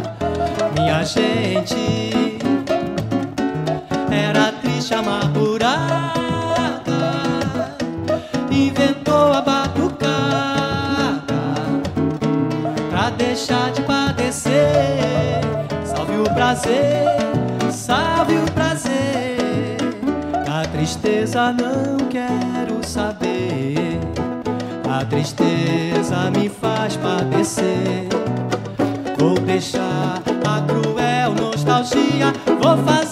minha 0.75 1.05
gente. 1.05 2.39
Era 4.11 4.53
triste, 4.53 4.95
amargurada, 4.95 5.48
prazer, 16.49 17.05
salve 17.71 18.39
o 18.39 18.53
prazer. 18.53 19.77
Da 20.47 20.63
tristeza 20.63 21.53
não 21.53 21.99
quero 22.09 22.83
saber. 22.83 24.01
A 24.91 25.05
tristeza 25.05 26.31
me 26.31 26.49
faz 26.49 26.97
padecer. 26.97 28.09
Vou 29.19 29.39
deixar 29.39 30.23
a 30.47 30.63
cruel 30.63 31.35
nostalgia. 31.35 32.33
Vou 32.63 32.79
fazer 32.79 33.08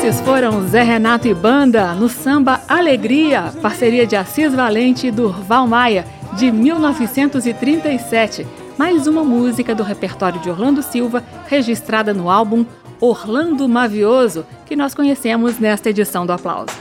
Esses 0.03 0.19
foram 0.23 0.67
Zé 0.67 0.83
Renato 0.83 1.29
e 1.29 1.35
Banda 1.35 1.93
no 1.93 2.09
samba 2.09 2.63
Alegria, 2.67 3.53
parceria 3.61 4.07
de 4.07 4.17
Assis 4.17 4.55
Valente 4.55 5.07
e 5.07 5.11
Durval 5.11 5.67
Maia, 5.67 6.07
de 6.39 6.51
1937. 6.51 8.47
Mais 8.79 9.07
uma 9.07 9.23
música 9.23 9.75
do 9.75 9.83
repertório 9.83 10.41
de 10.41 10.49
Orlando 10.49 10.83
Silva, 10.83 11.23
registrada 11.47 12.15
no 12.15 12.31
álbum 12.31 12.65
Orlando 12.99 13.69
Mavioso, 13.69 14.47
que 14.65 14.75
nós 14.75 14.95
conhecemos 14.95 15.59
nesta 15.59 15.91
edição 15.91 16.25
do 16.25 16.33
Aplauso. 16.33 16.73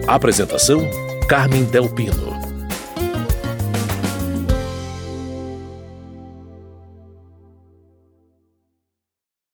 Apresentação: 0.06 0.82
Carmen 1.26 1.64
Del 1.64 1.88
Pino. 1.88 2.53